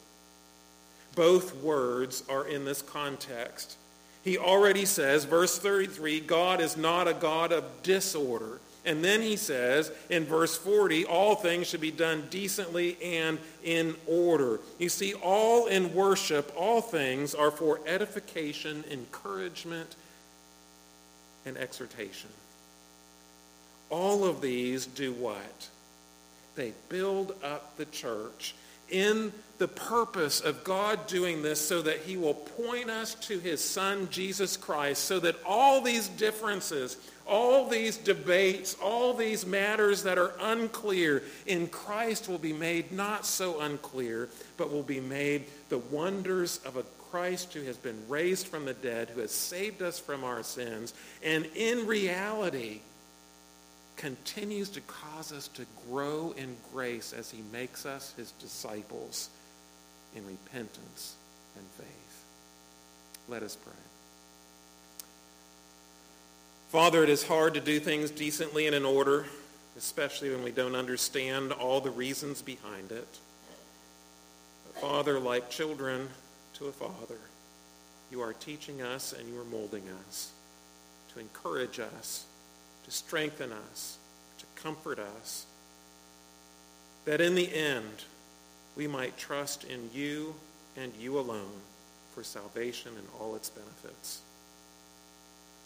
Both 1.15 1.53
words 1.57 2.23
are 2.29 2.47
in 2.47 2.63
this 2.63 2.81
context. 2.81 3.75
He 4.23 4.37
already 4.37 4.85
says, 4.85 5.25
verse 5.25 5.59
33, 5.59 6.21
God 6.21 6.61
is 6.61 6.77
not 6.77 7.09
a 7.09 7.13
God 7.13 7.51
of 7.51 7.65
disorder. 7.83 8.61
And 8.85 9.03
then 9.03 9.21
he 9.21 9.35
says 9.35 9.91
in 10.09 10.25
verse 10.25 10.57
40, 10.57 11.05
all 11.05 11.35
things 11.35 11.67
should 11.67 11.81
be 11.81 11.91
done 11.91 12.27
decently 12.29 12.97
and 13.03 13.37
in 13.63 13.95
order. 14.07 14.59
You 14.77 14.89
see, 14.89 15.13
all 15.13 15.67
in 15.67 15.93
worship, 15.93 16.51
all 16.55 16.81
things 16.81 17.35
are 17.35 17.51
for 17.51 17.81
edification, 17.85 18.85
encouragement, 18.89 19.95
and 21.45 21.57
exhortation. 21.57 22.29
All 23.89 24.23
of 24.23 24.39
these 24.39 24.85
do 24.85 25.11
what? 25.13 25.67
They 26.55 26.73
build 26.89 27.35
up 27.43 27.75
the 27.77 27.85
church 27.85 28.55
in 28.91 29.31
the 29.59 29.67
purpose 29.67 30.39
of 30.39 30.63
God 30.63 31.05
doing 31.05 31.41
this 31.41 31.59
so 31.59 31.81
that 31.81 31.99
he 31.99 32.15
will 32.17 32.33
point 32.33 32.89
us 32.89 33.13
to 33.15 33.39
his 33.39 33.63
son, 33.63 34.07
Jesus 34.09 34.55
Christ, 34.55 35.03
so 35.03 35.19
that 35.19 35.35
all 35.45 35.81
these 35.81 36.07
differences, 36.07 36.97
all 37.27 37.67
these 37.67 37.97
debates, 37.97 38.75
all 38.81 39.13
these 39.13 39.45
matters 39.45 40.03
that 40.03 40.17
are 40.17 40.33
unclear 40.39 41.23
in 41.45 41.67
Christ 41.67 42.29
will 42.29 42.37
be 42.37 42.53
made 42.53 42.93
not 42.93 43.25
so 43.25 43.59
unclear, 43.59 44.29
but 44.55 44.71
will 44.71 44.81
be 44.81 45.01
made 45.01 45.45
the 45.67 45.77
wonders 45.77 46.61
of 46.65 46.77
a 46.77 46.83
Christ 47.11 47.53
who 47.53 47.63
has 47.63 47.77
been 47.77 48.01
raised 48.07 48.47
from 48.47 48.65
the 48.65 48.73
dead, 48.73 49.09
who 49.09 49.21
has 49.21 49.31
saved 49.31 49.81
us 49.81 49.99
from 49.99 50.23
our 50.23 50.43
sins, 50.43 50.93
and 51.23 51.45
in 51.55 51.85
reality, 51.85 52.81
continues 53.99 54.69
to 54.69 54.79
cause 54.81 55.33
us 55.33 55.49
to 55.49 55.65
grow 55.89 56.33
in 56.37 56.55
grace 56.71 57.11
as 57.11 57.29
he 57.29 57.43
makes 57.51 57.85
us 57.85 58.13
his 58.15 58.31
disciples 58.39 59.29
in 60.15 60.25
repentance 60.25 61.15
and 61.57 61.65
faith. 61.77 62.23
Let 63.27 63.43
us 63.43 63.57
pray. 63.57 63.73
Father, 66.69 67.03
it 67.03 67.09
is 67.09 67.27
hard 67.27 67.53
to 67.55 67.59
do 67.59 67.77
things 67.81 68.09
decently 68.09 68.67
and 68.67 68.75
in 68.75 68.85
order, 68.85 69.25
especially 69.77 70.29
when 70.29 70.43
we 70.43 70.51
don't 70.51 70.75
understand 70.75 71.51
all 71.51 71.81
the 71.81 71.91
reasons 71.91 72.41
behind 72.41 72.93
it. 72.93 73.17
But 74.65 74.81
Father, 74.81 75.19
like 75.19 75.49
children 75.49 76.07
to 76.53 76.67
a 76.67 76.71
father, 76.71 77.19
you 78.09 78.21
are 78.21 78.31
teaching 78.31 78.81
us 78.81 79.11
and 79.11 79.27
you 79.27 79.37
are 79.41 79.45
molding 79.45 79.83
us 80.07 80.31
to 81.13 81.19
encourage 81.19 81.81
us 81.81 82.23
to 82.89 82.95
strengthen 82.95 83.51
us, 83.51 83.97
to 84.39 84.45
comfort 84.61 84.97
us, 84.97 85.45
that 87.05 87.21
in 87.21 87.35
the 87.35 87.53
end 87.55 88.03
we 88.75 88.87
might 88.87 89.15
trust 89.15 89.63
in 89.65 89.89
you 89.93 90.33
and 90.75 90.91
you 90.99 91.19
alone 91.19 91.61
for 92.15 92.23
salvation 92.23 92.91
and 92.97 93.07
all 93.19 93.35
its 93.35 93.49
benefits. 93.49 94.21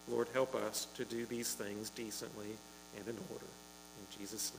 Lord, 0.06 0.28
help 0.34 0.54
us 0.54 0.86
to 0.96 1.04
do 1.06 1.24
these 1.24 1.54
things 1.54 1.88
decently 1.88 2.58
and 2.98 3.08
in 3.08 3.16
order. 3.32 3.46
In 3.98 4.18
Jesus' 4.18 4.48
name. 4.48 4.52